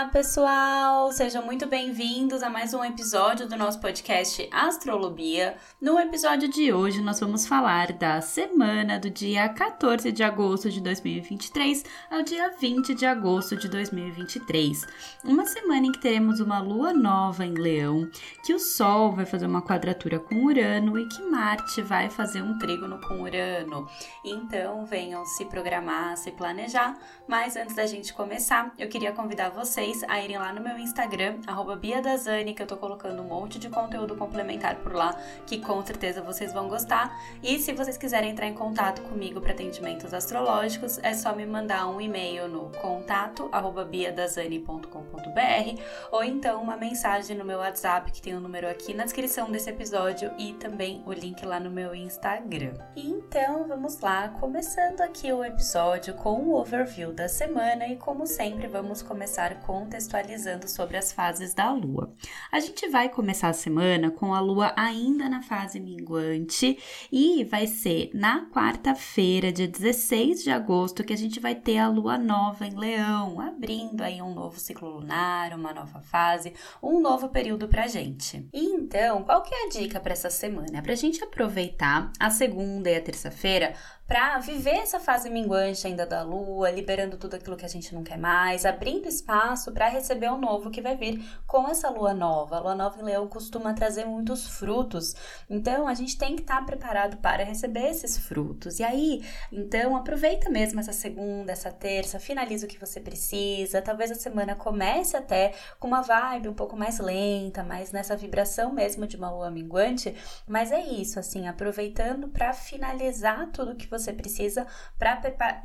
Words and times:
Olá, 0.00 0.08
pessoal! 0.08 1.12
Sejam 1.12 1.44
muito 1.44 1.66
bem-vindos 1.66 2.42
a 2.42 2.48
mais 2.48 2.72
um 2.72 2.82
episódio 2.82 3.46
do 3.46 3.54
nosso 3.54 3.78
podcast 3.78 4.48
Astrolobia. 4.50 5.58
No 5.78 5.98
episódio 5.98 6.48
de 6.48 6.72
hoje, 6.72 7.02
nós 7.02 7.20
vamos 7.20 7.46
falar 7.46 7.92
da 7.92 8.18
semana 8.22 8.98
do 8.98 9.10
dia 9.10 9.46
14 9.50 10.10
de 10.10 10.22
agosto 10.22 10.70
de 10.70 10.80
2023 10.80 11.84
ao 12.10 12.22
dia 12.22 12.50
20 12.58 12.94
de 12.94 13.04
agosto 13.04 13.56
de 13.56 13.68
2023. 13.68 14.86
Uma 15.22 15.44
semana 15.44 15.86
em 15.86 15.92
que 15.92 16.00
teremos 16.00 16.40
uma 16.40 16.60
lua 16.60 16.94
nova 16.94 17.44
em 17.44 17.52
Leão, 17.52 18.08
que 18.42 18.54
o 18.54 18.58
Sol 18.58 19.12
vai 19.12 19.26
fazer 19.26 19.44
uma 19.44 19.60
quadratura 19.60 20.18
com 20.18 20.46
Urano 20.46 20.98
e 20.98 21.06
que 21.08 21.20
Marte 21.20 21.82
vai 21.82 22.08
fazer 22.08 22.40
um 22.40 22.58
trígono 22.58 22.98
com 23.06 23.20
Urano. 23.20 23.86
Então, 24.24 24.86
venham 24.86 25.26
se 25.26 25.44
programar, 25.44 26.16
se 26.16 26.30
planejar. 26.30 26.96
Mas 27.28 27.54
antes 27.54 27.76
da 27.76 27.84
gente 27.84 28.14
começar, 28.14 28.72
eu 28.78 28.88
queria 28.88 29.12
convidar 29.12 29.50
vocês 29.50 29.89
a 30.08 30.20
irem 30.22 30.38
lá 30.38 30.52
no 30.52 30.60
meu 30.60 30.78
Instagram, 30.78 31.38
BiaDazani, 31.80 32.54
que 32.54 32.62
eu 32.62 32.66
tô 32.66 32.76
colocando 32.76 33.22
um 33.22 33.24
monte 33.24 33.58
de 33.58 33.68
conteúdo 33.68 34.14
complementar 34.14 34.76
por 34.76 34.94
lá, 34.94 35.16
que 35.46 35.58
com 35.58 35.84
certeza 35.84 36.22
vocês 36.22 36.52
vão 36.52 36.68
gostar. 36.68 37.18
E 37.42 37.58
se 37.58 37.72
vocês 37.72 37.96
quiserem 37.96 38.30
entrar 38.30 38.46
em 38.46 38.54
contato 38.54 39.02
comigo 39.02 39.40
para 39.40 39.52
atendimentos 39.52 40.14
astrológicos, 40.14 40.98
é 41.02 41.14
só 41.14 41.34
me 41.34 41.44
mandar 41.44 41.88
um 41.88 42.00
e-mail 42.00 42.48
no 42.48 42.70
contato 42.80 43.50
biadazani.com.br 43.90 45.82
ou 46.12 46.22
então 46.22 46.62
uma 46.62 46.76
mensagem 46.76 47.36
no 47.36 47.44
meu 47.44 47.58
WhatsApp, 47.58 48.12
que 48.12 48.22
tem 48.22 48.34
o 48.34 48.38
um 48.38 48.40
número 48.40 48.68
aqui 48.68 48.94
na 48.94 49.04
descrição 49.04 49.50
desse 49.50 49.70
episódio 49.70 50.30
e 50.38 50.52
também 50.54 51.02
o 51.06 51.12
link 51.12 51.44
lá 51.44 51.58
no 51.58 51.70
meu 51.70 51.94
Instagram. 51.94 52.74
Então 52.94 53.66
vamos 53.66 54.00
lá, 54.00 54.28
começando 54.28 55.00
aqui 55.00 55.32
o 55.32 55.44
episódio 55.44 56.14
com 56.14 56.42
o 56.42 56.54
overview 56.54 57.12
da 57.12 57.28
semana 57.28 57.86
e 57.88 57.96
como 57.96 58.26
sempre 58.26 58.66
vamos 58.66 59.02
começar 59.02 59.30
começar 59.30 59.60
contextualizando 59.80 60.68
sobre 60.68 60.98
as 60.98 61.10
fases 61.10 61.54
da 61.54 61.72
Lua. 61.72 62.12
A 62.52 62.60
gente 62.60 62.86
vai 62.88 63.08
começar 63.08 63.48
a 63.48 63.54
semana 63.54 64.10
com 64.10 64.34
a 64.34 64.40
Lua 64.40 64.74
ainda 64.76 65.26
na 65.26 65.42
fase 65.42 65.80
minguante 65.80 66.78
e 67.10 67.44
vai 67.44 67.66
ser 67.66 68.10
na 68.12 68.46
quarta-feira, 68.50 69.50
dia 69.50 69.66
16 69.66 70.44
de 70.44 70.50
agosto, 70.50 71.02
que 71.02 71.14
a 71.14 71.16
gente 71.16 71.40
vai 71.40 71.54
ter 71.54 71.78
a 71.78 71.88
Lua 71.88 72.18
nova 72.18 72.66
em 72.66 72.78
Leão, 72.78 73.40
abrindo 73.40 74.02
aí 74.02 74.20
um 74.20 74.34
novo 74.34 74.60
ciclo 74.60 74.90
lunar, 74.90 75.54
uma 75.54 75.72
nova 75.72 76.02
fase, 76.02 76.52
um 76.82 77.00
novo 77.00 77.30
período 77.30 77.66
pra 77.66 77.86
gente. 77.86 78.46
Então, 78.52 79.22
qual 79.22 79.42
que 79.42 79.54
é 79.54 79.64
a 79.64 79.68
dica 79.70 79.98
para 79.98 80.12
essa 80.12 80.28
semana? 80.28 80.78
É 80.78 80.82
pra 80.82 80.94
gente 80.94 81.24
aproveitar 81.24 82.12
a 82.20 82.28
segunda 82.28 82.90
e 82.90 82.96
a 82.96 83.00
terça-feira 83.00 83.74
para 84.10 84.40
viver 84.40 84.74
essa 84.74 84.98
fase 84.98 85.30
minguante 85.30 85.86
ainda 85.86 86.04
da 86.04 86.24
lua, 86.24 86.68
liberando 86.68 87.16
tudo 87.16 87.36
aquilo 87.36 87.56
que 87.56 87.64
a 87.64 87.68
gente 87.68 87.94
não 87.94 88.02
quer 88.02 88.18
mais, 88.18 88.66
abrindo 88.66 89.06
espaço 89.06 89.70
para 89.70 89.86
receber 89.86 90.28
o 90.32 90.36
novo 90.36 90.68
que 90.68 90.82
vai 90.82 90.96
vir 90.96 91.24
com 91.46 91.68
essa 91.68 91.88
lua 91.88 92.12
nova. 92.12 92.56
A 92.56 92.60
lua 92.60 92.74
nova 92.74 93.00
em 93.00 93.04
Leão 93.04 93.28
costuma 93.28 93.72
trazer 93.72 94.06
muitos 94.06 94.48
frutos, 94.48 95.14
então 95.48 95.86
a 95.86 95.94
gente 95.94 96.18
tem 96.18 96.34
que 96.34 96.42
estar 96.42 96.56
tá 96.58 96.64
preparado 96.64 97.18
para 97.18 97.44
receber 97.44 97.86
esses 97.86 98.18
frutos. 98.18 98.80
E 98.80 98.82
aí, 98.82 99.24
então, 99.52 99.96
aproveita 99.96 100.50
mesmo 100.50 100.80
essa 100.80 100.92
segunda, 100.92 101.52
essa 101.52 101.70
terça, 101.70 102.18
finaliza 102.18 102.66
o 102.66 102.68
que 102.68 102.80
você 102.80 102.98
precisa. 102.98 103.80
Talvez 103.80 104.10
a 104.10 104.16
semana 104.16 104.56
comece 104.56 105.16
até 105.16 105.54
com 105.78 105.86
uma 105.86 106.02
vibe 106.02 106.48
um 106.48 106.54
pouco 106.54 106.76
mais 106.76 106.98
lenta, 106.98 107.62
mais 107.62 107.92
nessa 107.92 108.16
vibração 108.16 108.72
mesmo 108.72 109.06
de 109.06 109.16
uma 109.16 109.30
lua 109.30 109.52
minguante, 109.52 110.16
mas 110.48 110.72
é 110.72 110.80
isso, 110.80 111.20
assim, 111.20 111.46
aproveitando 111.46 112.26
para 112.26 112.52
finalizar 112.52 113.52
tudo 113.52 113.76
que 113.76 113.86
você 113.86 113.99
você 114.00 114.12
precisa 114.12 114.66
para 114.98 115.16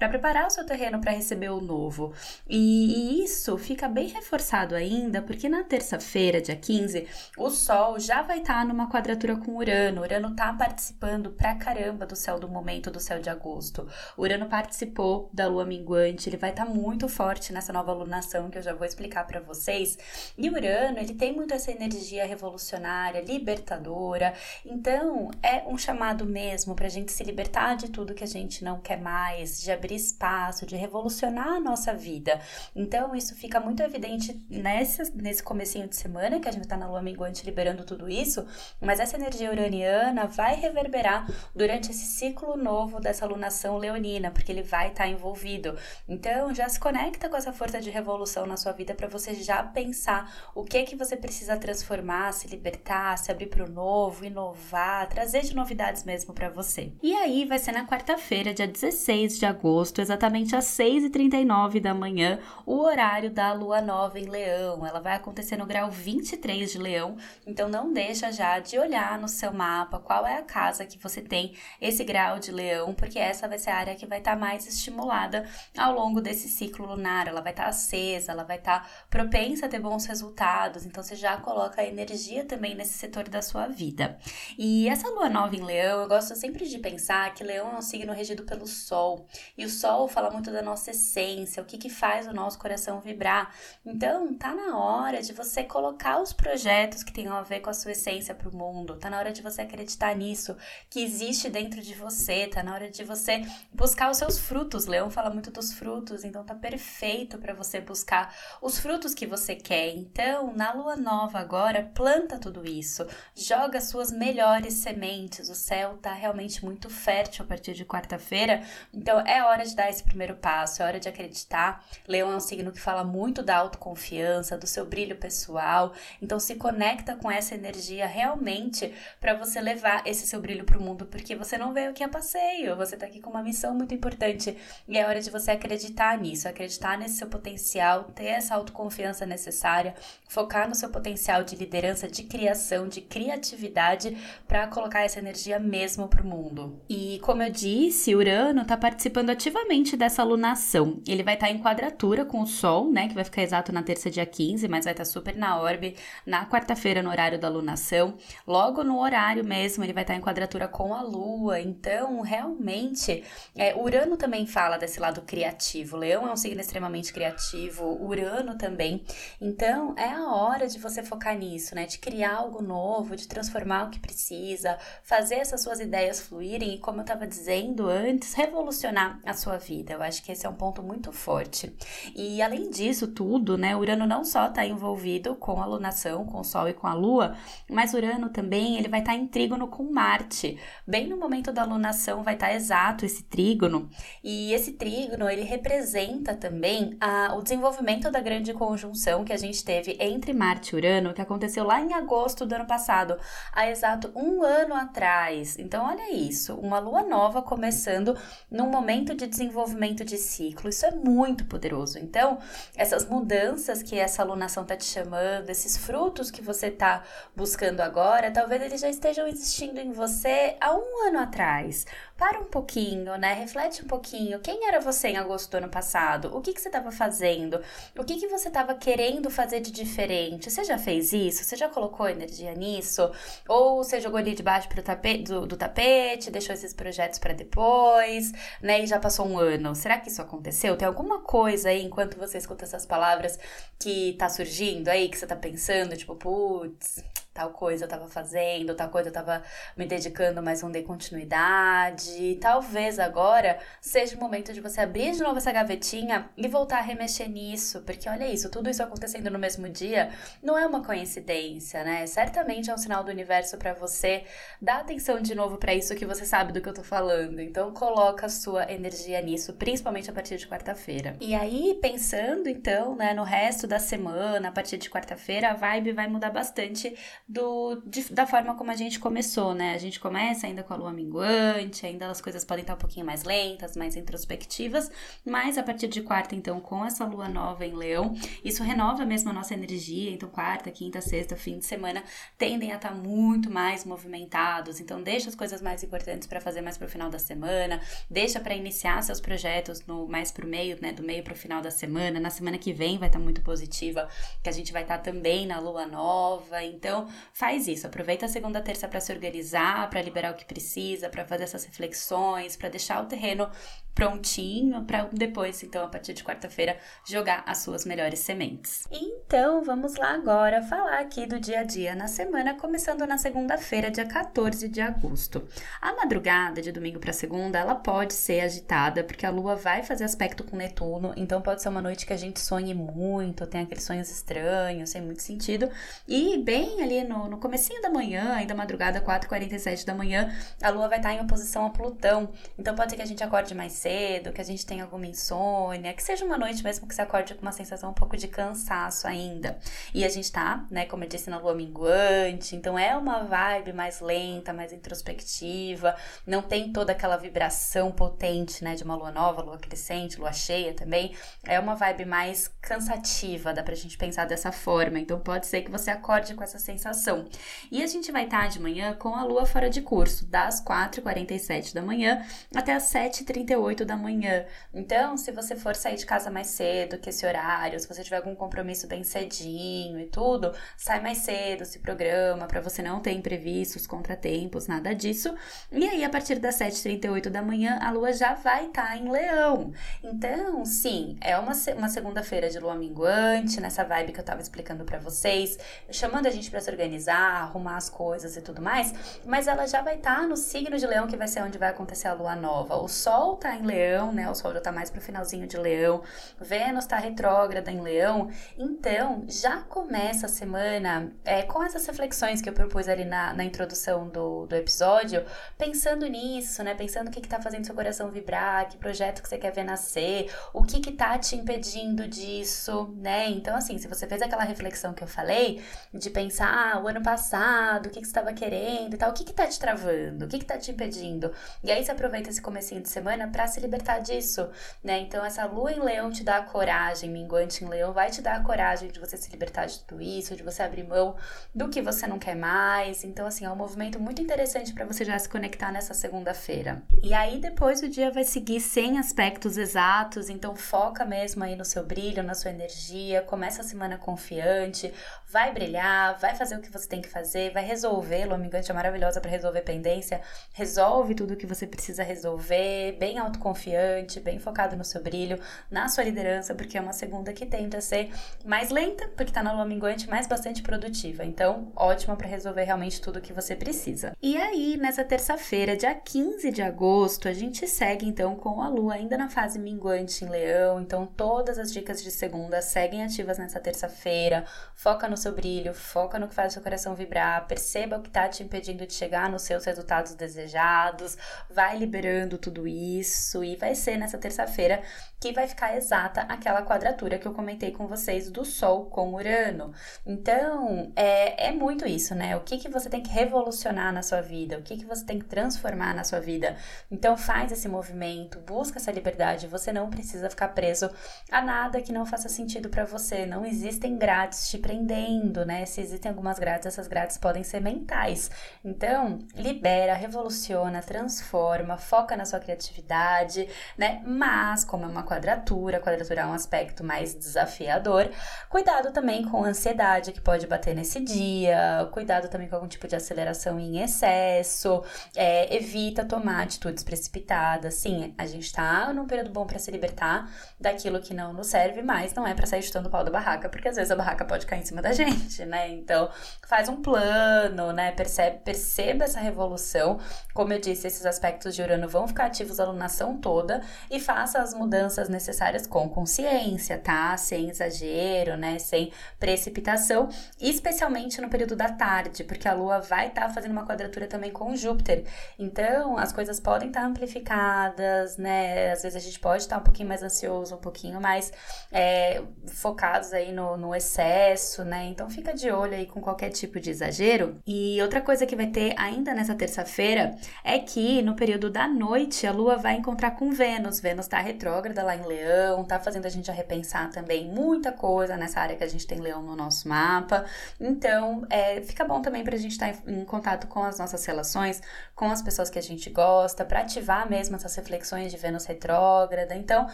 preparar 0.10 0.48
o 0.48 0.50
seu 0.50 0.66
terreno 0.66 1.00
para 1.00 1.12
receber 1.12 1.50
o 1.50 1.62
novo. 1.62 2.14
E, 2.48 3.20
e, 3.20 3.24
isso 3.24 3.58
fica 3.58 3.88
bem 3.88 4.08
reforçado 4.10 4.76
ainda, 4.76 5.22
porque 5.22 5.50
na 5.50 5.64
terça-feira, 5.64 6.42
dia 6.42 6.56
15, 6.56 7.08
o 7.38 7.50
Sol 7.50 8.00
já 8.00 8.22
vai 8.22 8.40
estar 8.40 8.60
tá 8.60 8.66
numa 8.66 8.90
quadratura 8.90 9.36
com 9.36 9.56
Urano. 9.56 10.02
Urano 10.02 10.30
está 10.30 10.54
participando 10.54 11.32
pra 11.32 11.56
caramba 11.56 12.06
do 12.06 12.16
céu 12.16 12.40
do 12.40 12.48
momento 12.48 12.92
do 12.92 13.00
céu 13.00 13.20
de 13.20 13.30
agosto. 13.30 13.88
Urano 14.18 14.48
participou 14.48 15.30
da 15.34 15.48
lua 15.48 15.66
minguante, 15.66 16.30
ele 16.30 16.38
vai 16.38 16.52
estar 16.52 16.66
tá 16.66 16.72
muito 16.72 17.08
forte 17.08 17.54
nessa 17.54 17.72
nova 17.72 17.94
lunação 17.94 18.50
que 18.50 18.58
eu 18.58 18.62
já 18.62 18.74
vou 18.74 18.86
explicar 18.86 19.26
para 19.26 19.40
vocês. 19.40 19.98
E 20.38 20.50
Urano, 20.50 21.00
ele 21.00 21.14
tem 21.14 21.34
muito 21.34 21.54
essa 21.54 21.72
energia 21.72 22.26
revolucionária, 22.26 23.22
libertadora. 23.22 24.34
Então, 24.66 25.32
é 25.42 25.64
um 25.68 25.78
chamado 25.78 26.26
mesmo 26.26 26.76
para 26.76 26.88
a 26.88 26.90
gente 26.90 27.12
se 27.12 27.24
libertar 27.24 27.76
de 27.76 27.90
tudo 27.90 28.14
que 28.14 28.24
a 28.26 28.28
gente 28.28 28.64
não 28.64 28.80
quer 28.80 29.00
mais, 29.00 29.62
de 29.62 29.72
abrir 29.72 29.96
espaço, 29.96 30.66
de 30.66 30.76
revolucionar 30.76 31.48
a 31.48 31.60
nossa 31.60 31.94
vida. 31.94 32.40
Então, 32.76 33.16
isso 33.16 33.36
fica 33.36 33.60
muito 33.60 33.82
evidente 33.82 34.44
nesse, 34.50 35.16
nesse 35.16 35.42
comecinho 35.42 35.88
de 35.88 35.96
semana, 35.96 36.40
que 36.40 36.50
a 36.50 36.52
gente 36.52 36.68
tá 36.68 36.76
na 36.76 36.88
lua 36.88 37.02
minguante 37.02 37.46
liberando 37.46 37.84
tudo 37.84 38.10
isso, 38.10 38.46
mas 38.82 39.00
essa 39.00 39.16
energia 39.16 39.52
uraniana 39.52 40.28
vai 40.28 40.56
reverberar 40.56 41.28
durante 41.56 41.92
esse 41.92 42.06
ciclo 42.06 42.58
novo 42.58 43.00
dessa 43.00 43.26
lunação 43.26 43.78
leonina, 43.78 44.32
porque 44.32 44.52
ele 44.52 44.64
vai 44.64 44.90
estar 44.90 45.04
tá 45.04 45.10
envolvido. 45.10 45.78
Então, 46.08 46.54
já 46.54 46.68
se 46.68 46.80
conecta 46.80 47.30
com 47.30 47.38
essa 47.38 47.54
força 47.54 47.80
de 47.80 47.90
revolução 47.90 48.46
na 48.46 48.58
sua 48.58 48.72
vida 48.72 48.94
para 48.94 49.08
você 49.08 49.34
já 49.36 49.64
pensar 49.64 50.52
o 50.54 50.64
que 50.64 50.84
que 50.84 50.96
você 50.96 51.16
precisa 51.16 51.58
transformar, 51.58 52.32
se 52.32 52.48
libertar, 52.48 53.18
se 53.18 53.32
abrir 53.32 53.48
para 53.48 53.64
o 53.64 53.70
novo, 53.70 54.26
inovar, 54.26 55.08
trazer 55.08 55.42
de 55.42 55.56
novidades 55.56 56.04
mesmo 56.04 56.34
para 56.34 56.50
você. 56.50 56.92
E 57.02 57.14
aí 57.14 57.46
vai 57.46 57.60
ser 57.60 57.72
na 57.72 57.86
quarta 57.86 58.15
quarta-feira, 58.16 58.54
dia 58.54 58.68
16 58.68 59.38
de 59.38 59.46
agosto, 59.46 60.00
exatamente 60.00 60.56
às 60.56 60.66
6h39 60.66 61.82
da 61.82 61.94
manhã, 61.94 62.40
o 62.66 62.80
horário 62.80 63.30
da 63.30 63.52
lua 63.52 63.82
nova 63.82 64.18
em 64.18 64.26
Leão. 64.26 64.86
Ela 64.86 65.02
vai 65.02 65.16
acontecer 65.16 65.58
no 65.58 65.66
grau 65.66 65.92
23 65.92 66.72
de 66.72 66.78
Leão, 66.78 67.18
então 67.46 67.68
não 67.68 67.92
deixa 67.92 68.32
já 68.32 68.58
de 68.60 68.80
olhar 68.80 69.20
no 69.20 69.28
seu 69.28 69.52
mapa 69.52 70.00
qual 70.00 70.26
é 70.26 70.38
a 70.38 70.44
casa 70.44 70.86
que 70.86 70.98
você 70.98 71.22
tem 71.22 71.56
esse 71.82 72.06
grau 72.06 72.40
de 72.40 72.52
Leão, 72.52 72.94
porque 72.94 73.20
essa 73.20 73.50
vai 73.50 73.60
ser 73.60 73.72
a 73.72 73.76
área 73.76 73.96
que 73.96 74.06
vai 74.06 74.20
estar 74.20 74.34
tá 74.34 74.40
mais 74.40 74.66
estimulada 74.66 75.46
ao 75.78 75.94
longo 75.94 76.22
desse 76.22 76.48
ciclo 76.48 76.88
lunar. 76.88 77.28
Ela 77.28 77.42
vai 77.42 77.52
estar 77.52 77.64
tá 77.64 77.70
acesa, 77.70 78.32
ela 78.32 78.46
vai 78.46 78.58
estar 78.58 78.84
tá 78.84 78.90
propensa 79.10 79.66
a 79.66 79.70
ter 79.70 79.80
bons 79.80 80.06
resultados, 80.06 80.86
então 80.86 81.04
você 81.04 81.16
já 81.16 81.36
coloca 81.38 81.82
a 81.82 81.86
energia 81.86 82.46
também 82.46 82.76
nesse 82.76 82.94
setor 82.94 83.28
da 83.28 83.42
sua 83.42 83.68
vida. 83.68 84.18
E 84.58 84.88
essa 84.88 85.10
lua 85.10 85.30
nova 85.30 85.54
em 85.54 85.64
Leão, 85.64 86.02
eu 86.02 86.08
gosto 86.08 86.34
sempre 86.36 86.66
de 86.66 86.80
pensar 86.80 87.34
que 87.34 87.44
Leão 87.44 87.74
é 87.74 87.78
um 87.78 87.82
signo 87.96 88.14
regido 88.14 88.44
pelo 88.44 88.68
Sol. 88.68 89.26
E 89.58 89.66
o 89.66 89.70
Sol 89.70 90.08
fala 90.08 90.30
muito 90.30 90.52
da 90.52 90.62
nossa 90.62 90.92
essência, 90.92 91.64
o 91.64 91.66
que, 91.66 91.78
que 91.78 91.90
faz 91.90 92.28
o 92.28 92.34
nosso 92.34 92.60
coração 92.60 93.00
vibrar. 93.00 93.54
Então, 93.86 94.34
tá 94.34 94.54
na 94.54 94.78
hora 94.78 95.22
de 95.22 95.32
você 95.32 95.64
colocar 95.64 96.22
os 96.22 96.34
projetos 96.34 97.04
que 97.04 97.14
tenham 97.14 97.34
a 97.34 97.42
ver 97.42 97.62
com 97.62 97.70
a 97.70 97.74
sua 97.74 97.94
essência 97.94 98.36
para 98.36 98.50
o 98.50 98.56
mundo. 98.56 98.98
Tá 98.98 99.10
na 99.10 99.18
hora 99.18 99.32
de 99.32 99.42
você 99.42 99.62
acreditar 99.62 100.14
nisso, 100.16 100.58
que 100.90 101.02
existe 101.02 101.50
dentro 101.50 101.82
de 101.82 101.94
você. 101.94 102.48
Tá 102.48 102.62
na 102.62 102.74
hora 102.74 102.90
de 102.90 103.04
você 103.04 103.44
buscar 103.72 104.12
os 104.12 104.18
seus 104.18 104.38
frutos. 104.38 104.86
Leão 104.86 105.10
fala 105.10 105.30
muito 105.30 105.50
dos 105.50 105.72
frutos, 105.72 106.26
então 106.26 106.44
tá 106.44 106.54
perfeito 106.54 107.38
para 107.38 107.54
você 107.54 107.80
buscar 107.80 108.36
os 108.62 108.78
frutos 108.78 109.14
que 109.14 109.26
você 109.26 109.56
quer. 109.56 109.96
Então, 109.96 110.54
na 110.54 110.74
lua 110.74 110.98
nova 110.98 111.40
agora, 111.40 111.92
planta 111.96 112.38
tudo 112.38 112.68
isso. 112.68 113.08
Joga 113.34 113.80
suas 113.80 114.12
melhores 114.12 114.74
sementes. 114.74 115.50
O 115.50 115.56
céu 115.56 115.98
tá 116.02 116.12
realmente 116.12 116.66
muito 116.66 116.90
fértil 116.90 117.46
a 117.46 117.48
partir 117.48 117.74
de 117.74 117.85
quarta-feira. 117.86 118.62
Então 118.94 119.20
é 119.22 119.44
hora 119.44 119.66
de 119.66 119.76
dar 119.76 119.90
esse 119.90 120.04
primeiro 120.04 120.36
passo, 120.36 120.82
é 120.82 120.86
hora 120.86 121.00
de 121.00 121.10
acreditar. 121.10 121.86
Leão 122.08 122.32
é 122.32 122.36
um 122.36 122.40
signo 122.40 122.72
que 122.72 122.80
fala 122.80 123.04
muito 123.04 123.42
da 123.42 123.58
autoconfiança, 123.58 124.58
do 124.58 124.68
seu 124.68 124.86
brilho 124.86 125.16
pessoal. 125.16 125.94
Então 126.22 126.40
se 126.40 126.56
conecta 126.56 127.16
com 127.16 127.30
essa 127.30 127.56
energia 127.56 128.06
realmente 128.06 128.94
para 129.20 129.34
você 129.34 129.62
levar 129.62 130.04
esse 130.06 130.28
seu 130.28 130.42
brilho 130.42 130.66
para 130.66 130.78
o 130.78 130.82
mundo, 130.82 131.06
porque 131.06 131.36
você 131.36 131.58
não 131.58 131.74
veio 131.74 131.92
aqui 131.92 132.04
a 132.04 132.10
passeio, 132.10 132.76
você 132.76 132.98
tá 132.98 133.06
aqui 133.06 133.20
com 133.20 133.30
uma 133.30 133.44
missão 133.44 133.74
muito 133.74 133.94
importante 133.94 134.58
e 134.88 134.98
é 134.98 135.06
hora 135.06 135.22
de 135.22 135.30
você 135.30 135.52
acreditar 135.52 136.18
nisso, 136.18 136.48
acreditar 136.48 136.98
nesse 136.98 137.18
seu 137.18 137.28
potencial, 137.28 138.06
ter 138.06 138.26
essa 138.26 138.56
autoconfiança 138.56 139.26
necessária, 139.26 139.96
focar 140.28 140.68
no 140.68 140.76
seu 140.76 140.90
potencial 140.90 141.44
de 141.44 141.56
liderança, 141.56 142.08
de 142.08 142.24
criação, 142.24 142.88
de 142.88 143.02
criatividade 143.02 144.18
para 144.48 144.68
colocar 144.68 145.02
essa 145.02 145.20
energia 145.20 145.60
mesmo 145.60 146.08
para 146.08 146.22
o 146.22 146.26
mundo. 146.26 146.82
E 146.90 147.20
como 147.20 147.44
eu 147.44 147.50
disse, 147.50 147.75
disse, 147.76 148.16
Urano 148.16 148.62
está 148.62 148.78
participando 148.78 149.30
ativamente 149.30 149.98
dessa 149.98 150.24
lunação. 150.24 151.02
Ele 151.06 151.24
vai 151.24 151.34
estar 151.34 151.48
tá 151.48 151.52
em 151.52 151.62
quadratura 151.62 152.24
com 152.24 152.42
o 152.42 152.48
Sol, 152.48 152.90
né? 152.90 153.10
Que 153.10 153.14
vai 153.14 153.24
ficar 153.24 153.42
exato 153.42 153.72
na 153.74 153.84
terça, 153.84 154.10
dia 154.10 154.26
15, 154.26 154.68
mas 154.70 154.86
vai 154.86 154.94
estar 154.94 155.04
tá 155.04 155.10
super 155.10 155.36
na 155.36 155.60
orbe 155.60 155.96
na 156.26 156.46
quarta-feira, 156.46 157.04
no 157.04 157.10
horário 157.10 157.38
da 157.38 157.50
lunação. 157.50 158.16
Logo 158.48 158.84
no 158.84 159.00
horário 159.00 159.44
mesmo, 159.44 159.84
ele 159.84 159.92
vai 159.92 160.04
estar 160.04 160.14
tá 160.14 160.20
em 160.20 160.22
quadratura 160.22 160.68
com 160.68 160.94
a 160.94 161.02
Lua. 161.02 161.60
Então, 161.60 162.22
realmente, 162.22 163.24
é, 163.56 163.76
Urano 163.76 164.16
também 164.16 164.48
fala 164.48 164.78
desse 164.78 165.00
lado 165.00 165.22
criativo. 165.24 165.98
Leão 165.98 166.28
é 166.28 166.32
um 166.32 166.38
signo 166.38 166.62
extremamente 166.62 167.12
criativo, 167.12 167.86
Urano 168.02 168.58
também. 168.58 169.04
Então, 169.42 169.94
é 169.98 170.10
a 170.10 170.32
hora 170.34 170.68
de 170.68 170.80
você 170.80 171.04
focar 171.04 171.38
nisso, 171.38 171.76
né? 171.76 171.86
De 171.86 172.00
criar 172.00 172.36
algo 172.36 172.62
novo, 172.62 173.16
de 173.16 173.28
transformar 173.28 173.88
o 173.88 173.90
que 173.90 174.00
precisa, 174.00 174.78
fazer 175.04 175.36
essas 175.36 175.62
suas 175.62 175.82
ideias 175.82 176.22
fluírem. 176.22 176.76
E 176.76 176.80
como 176.80 177.00
eu 177.00 177.02
estava 177.02 177.28
dizendo, 177.28 177.65
fazendo 177.66 177.90
antes 177.90 178.34
revolucionar 178.34 179.20
a 179.26 179.34
sua 179.34 179.58
vida. 179.58 179.94
Eu 179.94 180.04
acho 180.04 180.24
que 180.24 180.32
esse 180.32 180.46
é 180.46 180.50
um 180.50 180.54
ponto 180.54 180.84
muito 180.84 181.12
forte. 181.12 181.76
E 182.16 182.42
além 182.42 182.70
disso 182.70 183.08
tudo, 183.08 183.58
né, 183.58 183.76
Urano 183.76 184.06
não 184.06 184.24
só 184.24 184.48
está 184.48 184.66
envolvido 184.66 185.36
com 185.36 185.62
a 185.62 185.66
lunação, 185.66 186.26
com 186.26 186.40
o 186.40 186.44
Sol 186.44 186.70
e 186.70 186.74
com 186.74 186.88
a 186.88 186.94
Lua, 186.94 187.36
mas 187.70 187.94
Urano 187.94 188.30
também 188.30 188.78
ele 188.78 188.88
vai 188.88 189.00
estar 189.00 189.14
tá 189.14 189.18
em 189.18 189.28
trígono 189.28 189.68
com 189.68 189.92
Marte. 189.92 190.60
Bem 190.86 191.08
no 191.08 191.18
momento 191.18 191.52
da 191.52 191.64
lunação 191.64 192.24
vai 192.24 192.36
estar 192.36 192.48
tá 192.48 192.54
exato 192.54 193.06
esse 193.06 193.24
trígono. 193.24 193.90
E 194.24 194.54
esse 194.54 194.74
trígono 194.74 195.30
ele 195.30 195.44
representa 195.44 196.36
também 196.36 196.96
a, 197.00 197.36
o 197.36 197.42
desenvolvimento 197.42 198.12
da 198.12 198.20
grande 198.20 198.54
conjunção 198.54 199.24
que 199.24 199.34
a 199.34 199.38
gente 199.38 199.64
teve 199.64 199.98
entre 200.00 200.34
Marte 200.34 200.74
e 200.74 200.76
Urano, 200.76 201.14
que 201.14 201.22
aconteceu 201.22 201.64
lá 201.64 201.82
em 201.82 201.94
agosto 201.94 202.46
do 202.46 202.54
ano 202.54 202.68
passado, 202.68 203.18
há 203.52 203.70
exato 203.70 204.12
um 204.16 204.44
ano 204.44 204.76
atrás. 204.76 205.58
Então, 205.58 205.86
olha 205.86 206.14
isso, 206.14 206.56
uma 206.56 206.80
lua 206.80 207.04
nova 207.04 207.42
começando 207.56 208.18
num 208.52 208.70
momento 208.70 209.16
de 209.16 209.26
desenvolvimento 209.26 210.04
de 210.04 210.18
ciclo. 210.18 210.70
Isso 210.70 210.86
é 210.86 210.92
muito 210.92 211.46
poderoso. 211.46 211.98
Então, 211.98 212.38
essas 212.76 213.08
mudanças 213.08 213.82
que 213.82 213.98
essa 213.98 214.22
alunação 214.22 214.64
está 214.64 214.76
te 214.76 214.84
chamando, 214.84 215.50
esses 215.50 215.78
frutos 215.78 216.30
que 216.30 216.42
você 216.42 216.68
está 216.68 217.04
buscando 217.34 217.80
agora, 217.80 218.30
talvez 218.30 218.62
eles 218.62 218.82
já 218.82 218.90
estejam 218.90 219.26
existindo 219.26 219.80
em 219.80 219.94
você 219.94 220.58
há 220.60 220.76
um 220.76 221.08
ano 221.08 221.20
atrás 221.20 221.86
para 222.18 222.40
um 222.40 222.46
pouquinho, 222.46 223.18
né? 223.18 223.34
Reflete 223.34 223.84
um 223.84 223.88
pouquinho. 223.88 224.40
Quem 224.40 224.68
era 224.68 224.80
você 224.80 225.10
em 225.10 225.18
agosto 225.18 225.52
do 225.52 225.58
ano 225.58 225.70
passado? 225.70 226.36
O 226.36 226.42
que, 226.42 226.54
que 226.54 226.62
você 226.62 226.70
estava 226.70 226.90
fazendo? 226.92 227.62
O 227.98 228.06
que, 228.06 228.18
que 228.18 228.28
você 228.28 228.48
estava 228.48 228.74
querendo 228.74 229.30
fazer 229.30 229.60
de 229.60 229.70
diferente? 229.70 230.50
Você 230.50 230.64
já 230.64 230.78
fez 230.78 231.12
isso? 231.12 231.44
Você 231.44 231.58
já 231.58 231.68
colocou 231.68 232.08
energia 232.08 232.54
nisso? 232.54 233.12
Ou 233.50 233.84
você 233.84 234.00
jogou 234.00 234.18
ali 234.18 234.34
debaixo 234.34 234.70
pro 234.70 234.82
do, 235.24 235.46
do 235.46 235.58
tapete, 235.58 236.32
deixou 236.32 236.56
esses 236.56 236.74
projetos 236.74 237.20
para 237.20 237.34
depois, 237.34 238.32
né? 238.62 238.84
E 238.84 238.88
já 238.88 239.00
passou 239.00 239.28
um 239.28 239.38
ano. 239.38 239.76
Será 239.76 240.00
que 240.00 240.10
isso 240.10 240.22
aconteceu? 240.22 240.78
Tem 240.78 240.88
alguma 240.88 241.20
coisa 241.22 241.70
aí, 241.70 241.84
enquanto 241.84 242.18
você 242.18 242.38
escuta 242.38 242.64
essas 242.64 242.86
palavras, 242.86 243.38
que 243.78 244.14
tá 244.14 244.30
surgindo 244.30 244.88
aí, 244.88 245.10
que 245.10 245.18
você 245.18 245.28
tá 245.28 245.36
pensando, 245.36 245.98
tipo, 245.98 246.16
putz 246.16 247.04
tal 247.36 247.50
coisa 247.50 247.84
eu 247.84 247.90
tava 247.90 248.08
fazendo, 248.08 248.74
tal 248.74 248.88
coisa 248.88 249.10
eu 249.10 249.14
tava 249.14 249.44
me 249.76 249.86
dedicando, 249.86 250.42
mas 250.42 250.64
não 250.64 250.72
dei 250.72 250.84
continuidade. 250.84 252.38
Talvez 252.40 252.98
agora 252.98 253.60
seja 253.82 254.16
o 254.16 254.20
momento 254.20 254.54
de 254.54 254.62
você 254.62 254.80
abrir 254.80 255.12
de 255.12 255.22
novo 255.22 255.38
essa 255.38 255.52
gavetinha 255.52 256.30
e 256.38 256.48
voltar 256.48 256.78
a 256.78 256.82
remexer 256.82 257.30
nisso, 257.30 257.82
porque 257.82 258.08
olha 258.08 258.26
isso, 258.26 258.50
tudo 258.50 258.70
isso 258.70 258.82
acontecendo 258.82 259.30
no 259.30 259.38
mesmo 259.38 259.68
dia 259.68 260.12
não 260.42 260.58
é 260.58 260.66
uma 260.66 260.82
coincidência, 260.82 261.84
né? 261.84 262.08
Certamente 262.08 262.72
é 262.72 262.74
um 262.74 262.78
sinal 262.78 263.04
do 263.04 263.12
universo 263.12 263.58
para 263.58 263.74
você 263.74 264.24
dar 264.62 264.80
atenção 264.80 265.20
de 265.22 265.36
novo 265.36 265.58
para 265.58 265.74
isso 265.74 265.94
que 265.94 266.06
você 266.06 266.26
sabe 266.26 266.54
do 266.54 266.62
que 266.62 266.70
eu 266.70 266.74
tô 266.74 266.84
falando. 266.84 267.42
Então 267.42 267.74
coloca 267.74 268.28
a 268.28 268.30
sua 268.30 268.72
energia 268.72 269.22
nisso, 269.22 269.52
principalmente 269.52 270.10
a 270.10 270.14
partir 270.14 270.38
de 270.38 270.48
quarta-feira. 270.48 271.18
E 271.20 271.36
aí, 271.36 271.78
pensando 271.82 272.48
então, 272.48 272.96
né, 272.96 273.14
no 273.14 273.24
resto 273.24 273.68
da 273.68 273.78
semana, 273.78 274.48
a 274.48 274.52
partir 274.54 274.78
de 274.78 274.90
quarta-feira, 274.90 275.50
a 275.50 275.54
vibe 275.54 275.92
vai 275.92 276.08
mudar 276.08 276.30
bastante 276.30 276.96
do, 277.28 277.82
de, 277.88 278.14
da 278.14 278.28
forma 278.28 278.54
como 278.56 278.70
a 278.70 278.76
gente 278.76 279.00
começou, 279.00 279.56
né? 279.56 279.74
A 279.74 279.80
gente 279.80 280.00
começa 280.00 280.46
ainda 280.46 280.62
com 280.62 280.74
a 280.74 280.78
lua 280.78 280.94
minguante, 280.94 281.84
ainda 281.84 282.08
as 282.08 282.22
coisas 282.22 282.46
podem 282.46 282.62
estar 282.62 282.76
um 282.76 282.78
pouquinho 282.78 283.06
mais 283.06 283.24
lentas, 283.24 283.76
mais 283.76 283.96
introspectivas, 283.96 284.92
mas 285.26 285.58
a 285.58 285.64
partir 285.64 285.88
de 285.88 286.02
quarta, 286.04 286.36
então, 286.36 286.60
com 286.60 286.86
essa 286.86 287.04
lua 287.04 287.28
nova 287.28 287.66
em 287.66 287.74
leão, 287.74 288.14
isso 288.44 288.62
renova 288.62 289.06
mesmo 289.06 289.32
a 289.32 289.34
nossa 289.34 289.56
energia. 289.56 290.12
Então, 290.12 290.30
quarta, 290.30 290.70
quinta, 290.70 291.02
sexta, 291.02 291.36
fim 291.36 291.58
de 291.58 291.66
semana 291.66 292.04
tendem 292.38 292.72
a 292.72 292.76
estar 292.76 292.94
muito 292.94 293.50
mais 293.50 293.84
movimentados. 293.86 294.80
Então, 294.80 295.02
deixa 295.02 295.28
as 295.28 295.36
coisas 295.36 295.64
mais 295.64 295.82
importantes 295.82 296.28
para 296.28 296.40
fazer 296.40 296.62
mais 296.62 296.78
para 296.78 296.86
o 296.86 296.90
final 296.90 297.10
da 297.10 297.18
semana, 297.18 297.82
deixa 298.08 298.40
para 298.40 298.54
iniciar 298.54 299.02
seus 299.02 299.20
projetos 299.20 299.84
no 299.88 300.08
mais 300.08 300.32
o 300.32 300.46
meio, 300.46 300.78
né? 300.80 300.92
Do 300.92 301.02
meio 301.02 301.24
para 301.24 301.34
o 301.34 301.36
final 301.36 301.60
da 301.60 301.72
semana. 301.72 302.20
Na 302.20 302.30
semana 302.30 302.60
que 302.60 302.72
vem 302.72 303.00
vai 303.00 303.10
estar 303.10 303.20
muito 303.20 303.42
positiva, 303.42 304.08
que 304.44 304.50
a 304.50 304.52
gente 304.52 304.72
vai 304.72 304.84
estar 304.84 305.00
também 305.00 305.48
na 305.48 305.60
lua 305.60 305.88
nova. 305.88 306.64
Então, 306.64 307.08
faz 307.34 307.68
isso. 307.68 307.88
Aproveita 307.88 308.26
a 308.26 308.30
segunda 308.30 308.62
terça 308.62 308.88
para 308.88 309.00
se 309.00 309.12
organizar, 309.12 309.90
para 309.90 310.02
liberar 310.02 310.34
o 310.34 310.36
que 310.36 310.46
precisa, 310.46 311.10
para 311.10 311.26
fazer 311.26 311.44
essas 311.44 311.66
reflexões, 311.66 312.56
para 312.56 312.70
deixar 312.70 313.04
o 313.04 313.08
terreno 313.08 313.50
prontinho 313.96 314.84
para 314.84 315.10
depois, 315.14 315.64
então, 315.64 315.86
a 315.86 315.88
partir 315.88 316.14
de 316.14 316.22
quarta-feira, 316.22 316.78
jogar 317.08 317.44
as 317.48 317.60
suas 317.60 317.86
melhores 317.86 318.20
sementes. 318.20 318.86
Então, 318.92 319.64
vamos 319.64 319.96
lá 319.96 320.14
agora 320.14 320.62
falar 320.62 321.00
aqui 321.00 321.26
do 321.26 321.40
dia 321.40 321.62
a 321.62 321.64
dia 321.64 321.96
na 321.96 322.08
semana, 322.08 322.54
começando 322.56 323.08
na 323.08 323.18
segunda-feira, 323.18 323.90
dia 323.90 324.06
14 324.06 324.68
de 324.68 324.82
agosto. 324.82 325.48
A 325.82 325.96
madrugada 325.96 326.62
de 326.62 326.74
domingo 326.74 327.00
para 327.00 327.14
segunda, 327.14 327.58
ela 327.58 327.74
pode 327.74 328.14
ser 328.14 328.42
agitada, 328.42 329.02
porque 329.02 329.26
a 329.26 329.30
lua 329.30 329.56
vai 329.56 329.82
fazer 329.82 330.04
aspecto 330.04 330.44
com 330.44 330.58
Netuno, 330.58 331.14
então 331.16 331.42
pode 331.42 331.62
ser 331.62 331.70
uma 331.70 331.82
noite 331.82 332.06
que 332.06 332.12
a 332.12 332.18
gente 332.18 332.42
sonhe 332.42 332.74
muito, 332.74 333.48
tem 333.48 333.62
aqueles 333.62 333.86
sonhos 333.86 334.12
estranhos, 334.12 334.90
sem 334.90 335.02
muito 335.02 335.24
sentido, 335.24 335.70
e 336.06 336.38
bem 336.40 336.84
ali 336.84 337.02
no, 337.06 337.30
no 337.30 337.38
comecinho 337.38 337.82
da 337.82 337.90
manhã, 337.90 338.34
ainda 338.34 338.54
madrugada, 338.54 339.00
4h47 339.00 339.86
da 339.86 339.96
manhã, 339.96 340.36
a 340.62 340.70
lua 340.70 340.90
vai 340.90 340.98
estar 340.98 341.14
em 341.14 341.22
oposição 341.22 341.66
a 341.66 341.70
Plutão, 341.70 342.30
então 342.60 342.76
pode 342.76 342.92
ser 342.92 342.98
que 342.98 343.02
a 343.02 343.08
gente 343.08 343.24
acorde 343.24 343.56
mais 343.56 343.85
cedo, 343.86 344.34
que 344.34 344.42
a 344.42 344.44
gente 344.44 344.66
tenha 344.66 344.84
alguma 344.84 345.06
insônia, 345.06 345.94
que 345.94 346.02
seja 346.02 346.26
uma 346.26 346.40
noite 346.40 346.64
mesmo 346.64 346.88
que 346.88 346.96
você 346.96 347.04
acorde 347.04 347.36
com 347.36 347.44
uma 347.44 347.52
sensação 347.52 347.92
um 347.92 347.94
pouco 347.94 348.18
de 348.18 348.28
cansaço 348.28 349.08
ainda. 349.08 349.60
E 349.94 350.04
a 350.04 350.10
gente 350.10 350.32
tá, 350.32 350.66
né, 350.72 350.88
como 350.88 351.04
eu 351.04 351.08
disse, 351.08 351.30
na 351.30 351.38
lua 351.38 351.54
minguante, 351.54 352.56
então 352.56 352.80
é 352.80 352.98
uma 352.98 353.24
vibe 353.24 353.74
mais 353.74 354.02
lenta, 354.02 354.52
mais 354.52 354.74
introspectiva, 354.74 355.96
não 356.26 356.42
tem 356.42 356.74
toda 356.74 356.94
aquela 356.94 357.16
vibração 357.16 357.92
potente, 357.92 358.64
né, 358.64 358.74
de 358.74 358.84
uma 358.84 358.96
lua 358.96 359.12
nova, 359.12 359.44
lua 359.44 359.60
crescente, 359.60 360.20
lua 360.20 360.34
cheia 360.34 360.74
também. 360.74 361.16
É 361.44 361.60
uma 361.60 361.76
vibe 361.76 362.06
mais 362.06 362.48
cansativa, 362.60 363.54
dá 363.54 363.62
pra 363.62 363.76
gente 363.76 364.00
pensar 364.00 364.26
dessa 364.26 364.52
forma. 364.52 364.98
Então 364.98 365.20
pode 365.20 365.46
ser 365.46 365.62
que 365.62 365.70
você 365.70 365.92
acorde 365.92 366.34
com 366.34 366.44
essa 366.44 366.58
sensação. 366.58 367.26
E 367.72 367.84
a 367.84 367.88
gente 367.88 368.12
vai 368.12 368.26
estar 368.26 368.44
tá 368.44 368.48
de 368.48 368.60
manhã 368.60 368.96
com 368.96 369.16
a 369.16 369.24
lua 369.24 369.46
fora 369.46 369.70
de 369.70 369.84
curso, 369.84 370.26
das 370.26 370.64
4h47 370.66 371.72
da 371.72 371.84
manhã 371.84 372.26
até 372.56 372.74
as 372.74 372.92
7h38 372.92 373.75
8 373.76 373.86
da 373.86 373.98
manhã. 373.98 374.46
Então, 374.74 375.18
se 375.18 375.32
você 375.32 375.56
for 375.56 375.76
sair 375.76 375.98
de 375.98 376.06
casa 376.06 376.32
mais 376.32 376.48
cedo 376.48 376.98
que 376.98 377.10
esse 377.10 377.26
horário, 377.26 377.78
se 377.78 377.88
você 377.88 378.04
tiver 378.04 378.18
algum 378.18 378.34
compromisso 378.34 378.88
bem 378.88 379.04
cedinho 379.04 380.00
e 380.00 380.06
tudo, 380.06 380.54
sai 380.78 381.02
mais 381.02 381.20
cedo, 381.20 381.66
se 381.66 381.80
programa 381.80 382.48
para 382.48 382.62
você 382.62 382.82
não 382.82 383.02
ter 383.02 383.12
imprevistos, 383.12 383.86
contratempos, 383.86 384.68
nada 384.68 384.96
disso. 384.96 385.36
E 385.72 385.88
aí, 385.88 386.04
a 386.06 386.10
partir 386.10 386.40
das 386.40 386.58
7h38 386.58 387.30
da 387.30 387.42
manhã, 387.42 387.78
a 387.82 387.92
lua 387.92 388.14
já 388.14 388.34
vai 388.34 388.68
estar 388.68 388.88
tá 388.88 388.98
em 388.98 389.12
leão. 389.12 389.74
Então, 390.02 390.64
sim, 390.66 391.18
é 391.20 391.38
uma, 391.38 391.52
uma 391.78 391.90
segunda-feira 391.90 392.50
de 392.50 392.60
lua 392.60 392.76
minguante, 392.76 393.60
nessa 393.60 393.84
vibe 393.84 394.14
que 394.14 394.20
eu 394.20 394.24
tava 394.24 394.42
explicando 394.42 394.86
para 394.86 395.00
vocês, 395.00 395.58
chamando 395.92 396.28
a 396.28 396.32
gente 396.32 396.50
para 396.50 396.62
se 396.62 396.72
organizar, 396.72 397.42
arrumar 397.42 397.76
as 397.76 397.90
coisas 397.90 398.38
e 398.38 398.42
tudo 398.42 398.62
mais, 398.62 398.94
mas 399.26 399.48
ela 399.48 399.68
já 399.68 399.82
vai 399.82 399.96
estar 399.96 400.22
tá 400.22 400.28
no 400.28 400.38
signo 400.38 400.78
de 400.78 400.88
leão, 400.88 401.08
que 401.08 401.18
vai 401.18 401.28
ser 401.28 401.44
onde 401.44 401.58
vai 401.58 401.70
acontecer 401.70 402.08
a 402.08 402.14
lua 402.14 402.36
nova. 402.36 402.78
O 402.78 402.88
sol 402.88 403.36
tá 403.36 403.56
em 403.56 403.65
Leão, 403.66 404.12
né? 404.12 404.30
O 404.30 404.36
Sol 404.36 404.54
já 404.54 404.62
tá 404.62 404.72
mais 404.72 404.90
pro 404.90 405.02
finalzinho 405.02 405.48
de 405.48 405.58
Leão. 405.58 406.02
Vênus 406.40 406.86
tá 406.86 406.98
retrógrada 406.98 407.72
em 407.72 407.82
Leão. 407.82 408.30
Então, 408.58 409.26
já 409.28 409.58
começa 409.62 410.28
a 410.28 410.30
semana 410.30 411.12
é, 411.24 411.44
com 411.44 411.64
essas 411.64 411.86
reflexões 411.86 412.42
que 412.42 412.50
eu 412.50 412.54
propus 412.54 412.88
ali 412.88 413.06
na, 413.06 413.34
na 413.34 413.44
introdução 413.44 414.08
do, 414.08 414.46
do 414.46 414.56
episódio, 414.56 415.26
pensando 415.58 416.06
nisso, 416.08 416.64
né? 416.64 416.74
Pensando 416.76 417.08
o 417.08 417.12
que 417.12 417.22
que 417.22 417.28
tá 417.28 417.42
fazendo 417.42 417.66
seu 417.66 417.76
coração 417.76 418.10
vibrar, 418.10 418.70
que 418.70 418.78
projeto 418.78 419.22
que 419.22 419.30
você 419.30 419.38
quer 419.38 419.52
ver 419.52 419.64
nascer, 419.64 420.32
o 420.54 420.64
que 420.64 420.80
que 420.80 420.92
tá 420.92 421.18
te 421.18 421.36
impedindo 421.36 422.08
disso, 422.08 422.94
né? 422.98 423.30
Então, 423.30 423.56
assim, 423.56 423.78
se 423.78 423.88
você 423.88 424.08
fez 424.08 424.22
aquela 424.22 424.44
reflexão 424.44 424.94
que 424.94 425.04
eu 425.04 425.08
falei, 425.08 425.62
de 425.94 426.10
pensar, 426.10 426.76
ah, 426.76 426.80
o 426.80 426.88
ano 426.88 427.02
passado, 427.02 427.88
o 427.88 427.90
que 427.90 428.00
que 428.00 428.06
você 428.06 428.12
estava 428.12 428.34
querendo 428.34 428.94
e 428.94 428.98
tal, 428.98 429.10
o 429.10 429.14
que 429.14 429.24
que 429.24 429.34
tá 429.34 429.48
te 429.48 429.60
travando, 429.60 430.26
o 430.26 430.28
que 430.28 430.40
que 430.40 430.46
tá 430.46 430.58
te 430.58 430.72
impedindo? 430.72 431.32
E 431.64 431.72
aí 431.72 431.84
você 431.84 431.92
aproveita 431.92 432.30
esse 432.30 432.42
comecinho 432.42 432.82
de 432.82 432.90
semana 432.90 433.28
para 433.28 433.45
se 433.48 433.60
libertar 433.60 434.00
disso, 434.00 434.50
né? 434.84 435.00
Então 435.00 435.24
essa 435.24 435.46
lua 435.46 435.72
em 435.72 435.80
leão 435.80 436.12
te 436.12 436.24
dá 436.24 436.38
a 436.38 436.44
coragem, 436.44 437.10
minguante 437.10 437.64
em 437.64 437.68
leão 437.68 437.94
vai 437.94 438.10
te 438.10 438.22
dar 438.22 438.36
a 438.36 438.44
coragem 438.44 438.90
de 438.90 439.00
você 439.00 439.18
se 439.18 439.30
libertar 439.32 439.66
de 439.66 439.80
tudo 439.80 440.02
isso, 440.02 440.36
de 440.36 440.44
você 440.44 440.64
abrir 440.64 440.84
mão 440.84 441.16
do 441.54 441.70
que 441.70 441.82
você 441.82 442.08
não 442.08 442.20
quer 442.20 442.36
mais. 442.36 443.04
Então 443.04 443.26
assim, 443.26 443.46
é 443.46 443.50
um 443.50 443.56
movimento 443.56 444.00
muito 444.00 444.22
interessante 444.22 444.74
para 444.74 444.86
você 444.86 445.04
já 445.06 445.18
se 445.18 445.30
conectar 445.30 445.72
nessa 445.72 445.94
segunda-feira. 445.94 446.82
E 447.02 447.14
aí 447.14 447.40
depois 447.40 447.82
o 447.82 447.90
dia 447.90 448.12
vai 448.12 448.24
seguir 448.24 448.60
sem 448.60 448.98
aspectos 448.98 449.58
exatos, 449.58 450.30
então 450.30 450.56
foca 450.56 451.06
mesmo 451.06 451.44
aí 451.44 451.56
no 451.56 451.66
seu 451.66 451.84
brilho, 451.86 452.24
na 452.24 452.34
sua 452.34 452.52
energia, 452.52 453.22
começa 453.22 453.62
a 453.62 453.66
semana 453.66 453.98
confiante, 453.98 454.94
vai 455.28 455.54
brilhar, 455.54 456.18
vai 456.20 456.36
fazer 456.36 456.56
o 456.56 456.62
que 456.62 456.72
você 456.72 456.88
tem 456.88 457.02
que 457.02 457.10
fazer, 457.10 457.52
vai 457.52 457.64
resolver. 457.64 458.26
Lua 458.26 458.38
minguante 458.38 458.72
é 458.72 458.74
maravilhosa 458.74 459.20
para 459.20 459.32
resolver 459.32 459.62
pendência. 459.62 460.22
Resolve 460.54 461.16
tudo 461.16 461.34
o 461.34 461.38
que 461.38 461.46
você 461.46 461.68
precisa 461.68 462.04
resolver, 462.04 462.98
bem 463.00 463.20
autoconfiante, 463.36 464.20
bem 464.20 464.40
focado 464.40 464.76
no 464.76 464.84
seu 464.84 465.02
brilho, 465.02 465.40
na 465.70 465.88
sua 465.88 466.04
liderança, 466.04 466.56
porque 466.56 466.78
é 466.78 466.82
uma 466.82 466.94
segunda 466.94 467.34
que 467.34 467.46
tende 467.46 467.76
a 467.76 467.82
ser 467.82 468.12
mais 468.46 468.70
lenta, 468.70 469.08
porque 469.16 469.32
tá 469.32 469.44
na 469.44 469.52
lua 469.52 469.66
minguante, 469.66 470.10
mas 470.10 470.26
bastante 470.26 470.62
produtiva. 470.62 471.24
Então, 471.24 471.72
ótima 471.76 472.16
para 472.16 472.28
resolver 472.28 472.64
realmente 472.64 473.02
tudo 473.02 473.20
o 473.20 473.22
que 473.22 473.34
você 473.34 473.56
precisa. 473.56 474.16
E 474.22 474.38
aí, 474.38 474.78
nessa 474.78 475.04
terça-feira, 475.04 475.76
dia 475.76 475.94
15 475.94 476.52
de 476.52 476.62
agosto, 476.62 477.28
a 477.28 477.34
gente 477.34 477.68
segue 477.68 478.08
então 478.08 478.36
com 478.36 478.62
a 478.62 478.70
lua 478.70 478.94
ainda 478.94 479.18
na 479.18 479.30
fase 479.30 479.60
minguante 479.60 480.24
em 480.24 480.30
Leão. 480.30 480.80
Então, 480.82 481.06
todas 481.06 481.60
as 481.60 481.72
dicas 481.72 482.02
de 482.02 482.12
segunda 482.12 482.62
seguem 482.62 483.04
ativas 483.04 483.38
nessa 483.38 483.60
terça-feira. 483.60 484.46
Foca 484.74 485.08
no 485.08 485.18
seu 485.18 485.34
brilho, 485.34 485.74
foca 485.74 486.18
no 486.18 486.28
que 486.28 486.34
faz 486.34 486.52
o 486.52 486.54
seu 486.54 486.64
coração 486.64 486.96
vibrar, 486.96 487.46
perceba 487.48 487.98
o 487.98 488.02
que 488.02 488.10
tá 488.10 488.28
te 488.30 488.44
impedindo 488.44 488.86
de 488.86 488.94
chegar 488.94 489.30
nos 489.30 489.42
seus 489.42 489.66
resultados 489.66 490.14
desejados, 490.14 491.18
vai 491.50 491.78
liberando 491.78 492.38
tudo 492.38 492.68
isso 492.68 493.25
e 493.44 493.56
vai 493.56 493.76
ser 493.76 493.98
nessa 493.98 494.18
terça-feira 494.18 494.82
que 495.26 495.34
vai 495.34 495.48
ficar 495.48 495.76
exata 495.76 496.22
aquela 496.30 496.62
quadratura 496.62 497.18
que 497.18 497.28
eu 497.28 497.34
comentei 497.34 497.72
com 497.72 497.88
vocês 497.88 498.30
do 498.30 498.46
Sol 498.46 498.86
com 498.86 499.16
Urano. 499.16 499.74
Então, 500.06 500.92
é, 500.96 501.48
é 501.48 501.52
muito 501.52 501.88
isso, 501.88 502.14
né? 502.14 502.36
O 502.38 502.42
que, 502.42 502.60
que 502.60 502.70
você 502.70 502.88
tem 502.88 503.02
que 503.02 503.10
revolucionar 503.10 503.92
na 503.92 504.04
sua 504.04 504.22
vida, 504.22 504.60
o 504.60 504.62
que, 504.62 504.78
que 504.78 504.86
você 504.86 505.04
tem 505.04 505.18
que 505.18 505.26
transformar 505.26 505.96
na 505.96 506.04
sua 506.04 506.20
vida. 506.20 506.56
Então, 506.92 507.18
faz 507.18 507.52
esse 507.52 507.68
movimento, 507.68 508.40
busca 508.40 508.78
essa 508.78 508.92
liberdade. 508.92 509.48
Você 509.48 509.74
não 509.74 509.90
precisa 509.90 510.30
ficar 510.30 510.50
preso 510.50 510.92
a 511.32 511.42
nada 511.42 511.82
que 511.82 511.92
não 511.92 512.06
faça 512.06 512.30
sentido 512.30 512.70
para 512.70 512.86
você. 512.86 513.26
Não 513.26 513.44
existem 513.44 513.98
grades 513.98 514.48
te 514.48 514.60
prendendo, 514.60 515.44
né? 515.44 515.66
Se 515.66 515.82
existem 515.82 516.10
algumas 516.10 516.38
grades, 516.38 516.68
essas 516.68 516.88
grades 516.88 517.18
podem 517.18 517.44
ser 517.44 517.62
mentais. 517.62 518.30
Então, 518.64 519.18
libera, 519.36 519.96
revoluciona, 519.96 520.84
transforma, 520.84 521.78
foca 521.78 522.16
na 522.16 522.26
sua 522.26 522.40
criatividade, 522.40 523.50
né? 523.76 524.04
Mas, 524.06 524.64
como 524.64 524.86
é 524.86 524.88
uma 524.88 525.02
quadratura, 525.02 525.15
a 525.16 525.80
quadratura 525.80 526.22
é 526.22 526.26
um 526.26 526.34
aspecto 526.34 526.84
mais 526.84 527.14
desafiador, 527.14 528.10
cuidado 528.50 528.92
também 528.92 529.24
com 529.24 529.44
a 529.44 529.48
ansiedade 529.48 530.12
que 530.12 530.22
pode 530.22 530.48
bater 530.48 530.76
nesse 530.76 531.00
dia, 531.00 531.88
cuidado 531.92 532.30
também 532.30 532.48
com 532.48 532.56
algum 532.56 532.68
tipo 532.68 532.88
de 532.88 532.96
aceleração 532.96 533.60
em 533.60 533.82
excesso, 533.82 534.84
é, 535.16 535.56
evita 535.56 536.06
tomar 536.06 536.44
atitudes 536.44 536.84
precipitadas. 536.84 537.76
Sim, 537.76 538.14
a 538.18 538.26
gente 538.26 538.52
tá 538.52 538.94
num 538.94 539.06
período 539.06 539.32
bom 539.32 539.46
para 539.46 539.60
se 539.60 539.72
libertar 539.72 540.30
daquilo 540.60 541.00
que 541.00 541.14
não 541.14 541.34
nos 541.34 541.48
serve, 541.48 541.82
mas 541.82 542.14
não 542.14 542.28
é 542.28 542.34
para 542.34 542.46
sair 542.46 542.64
chutando 542.64 542.88
o 542.88 542.92
pau 542.92 543.04
da 543.04 543.12
barraca, 543.12 543.50
porque 543.50 543.68
às 543.68 543.76
vezes 543.76 543.92
a 543.92 543.96
barraca 543.96 544.26
pode 544.26 544.46
cair 544.46 544.62
em 544.62 544.66
cima 544.66 544.82
da 544.82 544.92
gente, 544.94 545.46
né? 545.46 545.70
Então, 545.70 546.10
faz 546.48 546.70
um 546.70 546.82
plano, 546.82 547.72
né? 547.72 547.92
Percebe, 547.92 548.40
perceba 548.40 549.06
essa 549.06 549.20
revolução. 549.20 550.00
Como 550.34 550.54
eu 550.54 550.60
disse, 550.60 550.88
esses 550.88 551.06
aspectos 551.06 551.56
de 551.56 551.62
Urano 551.62 551.88
vão 551.88 552.08
ficar 552.08 552.26
ativos 552.26 552.60
a 552.60 552.64
alunação 552.64 553.18
toda 553.18 553.62
e 553.90 554.00
faça 554.00 554.40
as 554.40 554.54
mudanças 554.54 555.05
necessárias 555.10 555.68
com 555.68 555.90
consciência, 555.90 556.78
tá? 556.78 557.16
Sem 557.18 557.50
exagero, 557.50 558.38
né? 558.38 558.60
Sem 558.60 558.92
precipitação, 559.20 560.10
especialmente 560.40 561.22
no 561.22 561.30
período 561.30 561.56
da 561.56 561.70
tarde, 561.70 562.24
porque 562.24 562.48
a 562.48 562.54
Lua 562.54 562.80
vai 562.80 563.08
estar 563.08 563.28
tá 563.28 563.30
fazendo 563.30 563.52
uma 563.52 563.66
quadratura 563.66 564.08
também 564.08 564.32
com 564.32 564.56
Júpiter. 564.56 565.06
Então, 565.38 565.98
as 565.98 566.12
coisas 566.12 566.40
podem 566.40 566.68
estar 566.68 566.82
tá 566.82 566.88
amplificadas, 566.88 568.18
né? 568.18 568.72
Às 568.72 568.84
vezes 568.84 568.96
a 568.96 569.00
gente 569.00 569.20
pode 569.20 569.44
estar 569.44 569.56
tá 569.56 569.62
um 569.62 569.64
pouquinho 569.64 569.90
mais 569.90 570.04
ansioso, 570.04 570.56
um 570.56 570.60
pouquinho 570.60 571.02
mais 571.02 571.32
é, 571.72 572.22
focados 572.48 573.14
aí 573.14 573.32
no, 573.32 573.58
no 573.58 573.76
excesso, 573.76 574.64
né? 574.64 574.86
Então, 574.86 575.10
fica 575.10 575.34
de 575.34 575.50
olho 575.52 575.74
aí 575.74 575.86
com 575.86 576.02
qualquer 576.02 576.30
tipo 576.30 576.60
de 576.60 576.70
exagero. 576.70 577.38
E 577.46 577.82
outra 577.82 578.02
coisa 578.02 578.26
que 578.26 578.36
vai 578.36 578.48
ter 578.48 578.74
ainda 578.78 579.14
nessa 579.14 579.36
terça-feira 579.36 580.16
é 580.44 580.60
que 580.60 581.02
no 581.02 581.16
período 581.16 581.50
da 581.50 581.68
noite 581.68 582.26
a 582.28 582.32
Lua 582.32 582.58
vai 582.58 582.76
encontrar 582.76 583.12
com 583.12 583.32
Vênus. 583.32 583.80
Vênus 583.80 584.08
tá 584.08 584.20
retrógrada 584.20 584.84
lá 584.86 584.96
em 584.96 585.06
Leão, 585.06 585.64
tá 585.66 585.80
fazendo 585.80 586.06
a 586.06 586.10
gente 586.10 586.32
a 586.32 586.34
repensar 586.34 586.90
também 586.92 587.28
muita 587.28 587.72
coisa 587.72 588.16
nessa 588.16 588.40
área 588.40 588.56
que 588.56 588.64
a 588.64 588.68
gente 588.68 588.88
tem 588.88 589.00
Leão 589.00 589.22
no 589.22 589.36
nosso 589.36 589.68
mapa. 589.68 590.26
Então, 590.60 591.26
é, 591.30 591.62
fica 591.62 591.84
bom 591.84 592.02
também 592.02 592.24
pra 592.24 592.38
gente 592.38 592.52
estar 592.52 592.72
tá 592.72 592.80
em, 592.88 593.02
em 593.02 593.06
contato 593.06 593.48
com 593.48 593.64
as 593.64 593.80
nossas 593.80 594.06
relações, 594.06 594.62
com 594.94 595.10
as 595.10 595.22
pessoas 595.22 595.50
que 595.50 595.60
a 595.60 595.62
gente 595.62 595.90
gosta, 595.90 596.46
para 596.46 596.62
ativar 596.62 597.10
mesmo 597.10 597.36
essas 597.36 597.56
reflexões 597.56 598.12
de 598.12 598.18
Vênus 598.18 598.46
retrógrada. 598.46 599.36
Então, 599.36 599.68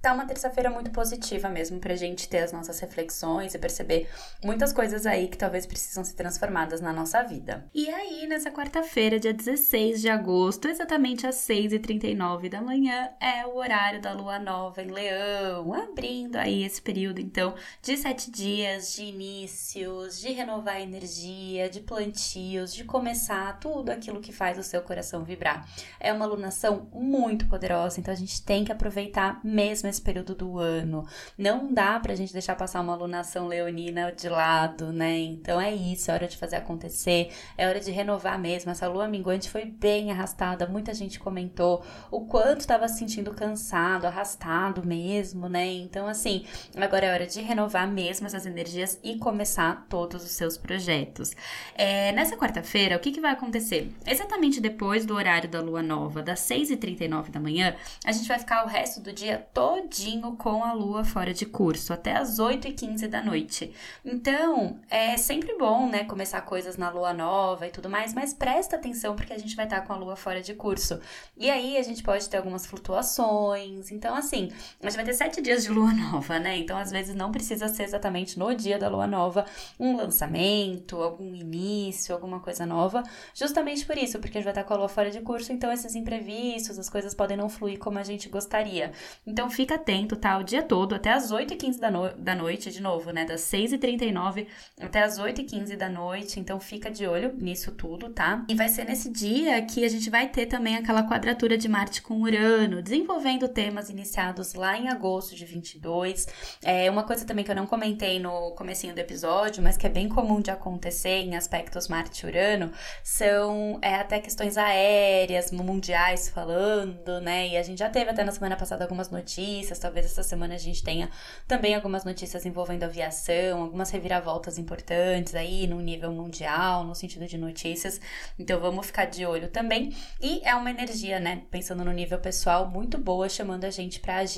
tá 0.00 0.12
uma 0.12 0.26
terça-feira 0.26 0.68
muito 0.68 0.90
positiva 0.90 1.48
mesmo 1.48 1.78
pra 1.78 1.94
gente 1.94 2.28
ter 2.28 2.38
as 2.38 2.52
nossas 2.52 2.78
reflexões 2.80 3.54
e 3.54 3.58
perceber 3.58 4.08
muitas 4.44 4.72
coisas 4.72 5.06
aí 5.06 5.28
que 5.28 5.38
talvez 5.38 5.64
precisam 5.66 6.04
ser 6.04 6.14
transformadas 6.14 6.80
na 6.80 6.92
nossa 6.92 7.22
vida. 7.22 7.64
E 7.74 7.88
aí, 7.88 8.26
nessa 8.26 8.50
quarta-feira, 8.50 9.18
dia 9.18 9.32
16 9.32 10.00
de 10.00 10.08
agosto, 10.08 10.68
exatamente 10.68 11.26
às 11.26 11.36
6h39 11.36 12.48
da 12.48 12.60
manhã, 12.60 13.10
é 13.20 13.46
o 13.46 13.56
horário 13.56 14.00
da 14.00 14.12
lua 14.12 14.38
nova 14.38 14.71
em 14.80 14.86
Leão, 14.86 15.74
abrindo 15.74 16.36
aí 16.36 16.62
esse 16.64 16.80
período, 16.80 17.20
então, 17.20 17.54
de 17.82 17.96
sete 17.96 18.30
dias 18.30 18.94
de 18.94 19.04
inícios, 19.04 20.20
de 20.20 20.32
renovar 20.32 20.80
energia, 20.80 21.68
de 21.68 21.80
plantios, 21.80 22.72
de 22.72 22.84
começar 22.84 23.58
tudo 23.58 23.90
aquilo 23.90 24.20
que 24.20 24.32
faz 24.32 24.56
o 24.56 24.62
seu 24.62 24.80
coração 24.80 25.24
vibrar. 25.24 25.66
É 26.00 26.12
uma 26.12 26.24
alunação 26.24 26.88
muito 26.92 27.46
poderosa, 27.48 28.00
então 28.00 28.14
a 28.14 28.16
gente 28.16 28.42
tem 28.42 28.64
que 28.64 28.72
aproveitar 28.72 29.40
mesmo 29.44 29.88
esse 29.88 30.00
período 30.00 30.34
do 30.34 30.58
ano. 30.58 31.06
Não 31.36 31.72
dá 31.72 31.98
pra 32.00 32.14
gente 32.14 32.32
deixar 32.32 32.56
passar 32.56 32.80
uma 32.80 32.94
alunação 32.94 33.46
leonina 33.46 34.12
de 34.12 34.28
lado, 34.28 34.92
né? 34.92 35.18
Então 35.18 35.60
é 35.60 35.74
isso, 35.74 36.10
é 36.10 36.14
hora 36.14 36.28
de 36.28 36.36
fazer 36.36 36.56
acontecer, 36.56 37.30
é 37.58 37.68
hora 37.68 37.80
de 37.80 37.90
renovar 37.90 38.38
mesmo. 38.38 38.70
Essa 38.70 38.88
lua 38.88 39.08
minguante 39.08 39.50
foi 39.50 39.64
bem 39.64 40.10
arrastada, 40.10 40.66
muita 40.66 40.94
gente 40.94 41.20
comentou 41.20 41.84
o 42.10 42.26
quanto 42.26 42.60
estava 42.60 42.88
se 42.88 42.98
sentindo 42.98 43.34
cansado, 43.34 44.06
arrastado 44.06 44.61
mesmo, 44.84 45.48
né? 45.48 45.66
Então, 45.66 46.06
assim, 46.06 46.44
agora 46.76 47.06
é 47.06 47.12
hora 47.12 47.26
de 47.26 47.40
renovar 47.40 47.88
mesmo 47.88 48.26
essas 48.26 48.46
energias 48.46 48.98
e 49.02 49.16
começar 49.16 49.86
todos 49.88 50.22
os 50.22 50.30
seus 50.30 50.56
projetos. 50.56 51.32
É, 51.74 52.12
nessa 52.12 52.36
quarta-feira, 52.36 52.96
o 52.96 53.00
que, 53.00 53.10
que 53.10 53.20
vai 53.20 53.32
acontecer? 53.32 53.92
Exatamente 54.06 54.60
depois 54.60 55.04
do 55.04 55.14
horário 55.14 55.48
da 55.48 55.60
lua 55.60 55.82
nova, 55.82 56.22
das 56.22 56.40
6h39 56.40 57.30
da 57.30 57.40
manhã, 57.40 57.74
a 58.04 58.12
gente 58.12 58.28
vai 58.28 58.38
ficar 58.38 58.64
o 58.64 58.68
resto 58.68 59.00
do 59.00 59.12
dia 59.12 59.46
todinho 59.52 60.36
com 60.36 60.62
a 60.62 60.72
lua 60.72 61.04
fora 61.04 61.34
de 61.34 61.46
curso, 61.46 61.92
até 61.92 62.16
as 62.16 62.38
8h15 62.38 63.08
da 63.08 63.22
noite. 63.22 63.72
Então, 64.04 64.78
é 64.90 65.16
sempre 65.16 65.56
bom, 65.56 65.88
né, 65.88 66.04
começar 66.04 66.40
coisas 66.42 66.76
na 66.76 66.90
lua 66.90 67.12
nova 67.12 67.66
e 67.66 67.70
tudo 67.70 67.88
mais, 67.88 68.14
mas 68.14 68.34
presta 68.34 68.76
atenção 68.76 69.16
porque 69.16 69.32
a 69.32 69.38
gente 69.38 69.56
vai 69.56 69.64
estar 69.64 69.80
com 69.82 69.92
a 69.92 69.96
lua 69.96 70.16
fora 70.16 70.42
de 70.42 70.54
curso. 70.54 71.00
E 71.36 71.50
aí 71.50 71.76
a 71.76 71.82
gente 71.82 72.02
pode 72.02 72.28
ter 72.28 72.36
algumas 72.36 72.66
flutuações. 72.66 73.90
Então, 73.90 74.14
assim, 74.14 74.51
a 74.80 74.86
gente 74.86 74.96
vai 74.96 75.04
ter 75.04 75.14
sete 75.14 75.40
dias 75.40 75.64
de 75.64 75.70
lua 75.70 75.92
nova, 75.94 76.38
né? 76.38 76.56
Então, 76.58 76.76
às 76.76 76.90
vezes, 76.90 77.14
não 77.14 77.30
precisa 77.32 77.68
ser 77.68 77.84
exatamente 77.84 78.38
no 78.38 78.54
dia 78.54 78.78
da 78.78 78.88
lua 78.88 79.06
nova 79.06 79.44
um 79.78 79.96
lançamento, 79.96 80.96
algum 81.02 81.34
início, 81.34 82.14
alguma 82.14 82.40
coisa 82.40 82.66
nova. 82.66 83.02
Justamente 83.34 83.84
por 83.84 83.96
isso, 83.96 84.18
porque 84.18 84.38
a 84.38 84.40
gente 84.40 84.44
vai 84.44 84.52
estar 84.52 84.64
com 84.64 84.74
a 84.74 84.76
lua 84.76 84.88
fora 84.88 85.10
de 85.10 85.20
curso, 85.20 85.52
então 85.52 85.72
esses 85.72 85.94
imprevistos, 85.94 86.78
as 86.78 86.88
coisas 86.88 87.14
podem 87.14 87.36
não 87.36 87.48
fluir 87.48 87.78
como 87.78 87.98
a 87.98 88.02
gente 88.02 88.28
gostaria. 88.28 88.92
Então, 89.26 89.50
fica 89.50 89.74
atento, 89.76 90.16
tá? 90.16 90.38
O 90.38 90.42
dia 90.42 90.62
todo, 90.62 90.94
até 90.94 91.12
as 91.12 91.32
8h15 91.32 91.78
da, 91.78 91.90
no 91.90 92.12
da 92.16 92.34
noite, 92.34 92.70
de 92.70 92.80
novo, 92.82 93.10
né? 93.10 93.24
Das 93.24 93.42
6h39 93.42 94.46
até 94.80 95.02
as 95.02 95.18
8h15 95.18 95.76
da 95.76 95.88
noite. 95.88 96.38
Então, 96.38 96.58
fica 96.60 96.90
de 96.90 97.06
olho 97.06 97.34
nisso 97.36 97.72
tudo, 97.72 98.10
tá? 98.10 98.44
E 98.48 98.54
vai 98.54 98.68
ser 98.68 98.84
nesse 98.84 99.10
dia 99.10 99.60
que 99.62 99.84
a 99.84 99.88
gente 99.88 100.10
vai 100.10 100.28
ter 100.28 100.46
também 100.46 100.76
aquela 100.76 101.02
quadratura 101.02 101.56
de 101.56 101.68
Marte 101.68 102.02
com 102.02 102.20
Urano, 102.20 102.82
desenvolvendo 102.82 103.48
temas 103.48 103.90
iniciados 103.90 104.41
lá 104.54 104.76
em 104.76 104.88
agosto 104.88 105.34
de 105.34 105.44
22. 105.44 106.26
É 106.62 106.90
uma 106.90 107.04
coisa 107.04 107.24
também 107.24 107.44
que 107.44 107.50
eu 107.50 107.56
não 107.56 107.66
comentei 107.66 108.18
no 108.18 108.52
comecinho 108.52 108.94
do 108.94 108.98
episódio, 108.98 109.62
mas 109.62 109.76
que 109.76 109.86
é 109.86 109.90
bem 109.90 110.08
comum 110.08 110.40
de 110.40 110.50
acontecer 110.50 111.22
em 111.22 111.36
aspectos 111.36 111.88
Marte-Urano, 111.88 112.72
são 113.02 113.78
é, 113.80 113.94
até 113.94 114.20
questões 114.20 114.56
aéreas, 114.56 115.50
mundiais 115.52 116.28
falando, 116.28 117.20
né? 117.20 117.48
E 117.48 117.56
a 117.56 117.62
gente 117.62 117.78
já 117.78 117.88
teve 117.88 118.10
até 118.10 118.24
na 118.24 118.32
semana 118.32 118.56
passada 118.56 118.84
algumas 118.84 119.10
notícias, 119.10 119.78
talvez 119.78 120.06
essa 120.06 120.22
semana 120.22 120.54
a 120.54 120.58
gente 120.58 120.82
tenha 120.82 121.10
também 121.46 121.74
algumas 121.74 122.04
notícias 122.04 122.44
envolvendo 122.44 122.84
aviação, 122.84 123.62
algumas 123.62 123.90
reviravoltas 123.90 124.58
importantes 124.58 125.34
aí 125.34 125.66
no 125.66 125.80
nível 125.80 126.12
mundial, 126.12 126.84
no 126.84 126.94
sentido 126.94 127.26
de 127.26 127.38
notícias. 127.38 128.00
Então 128.38 128.58
vamos 128.60 128.86
ficar 128.86 129.04
de 129.04 129.24
olho 129.24 129.48
também. 129.48 129.94
E 130.20 130.40
é 130.44 130.54
uma 130.54 130.70
energia, 130.70 131.20
né? 131.20 131.42
Pensando 131.50 131.84
no 131.84 131.92
nível 131.92 132.18
pessoal, 132.18 132.68
muito 132.68 132.98
boa, 132.98 133.28
chamando 133.28 133.64
a 133.64 133.70
gente 133.70 134.00
para 134.00 134.16
agir 134.16 134.31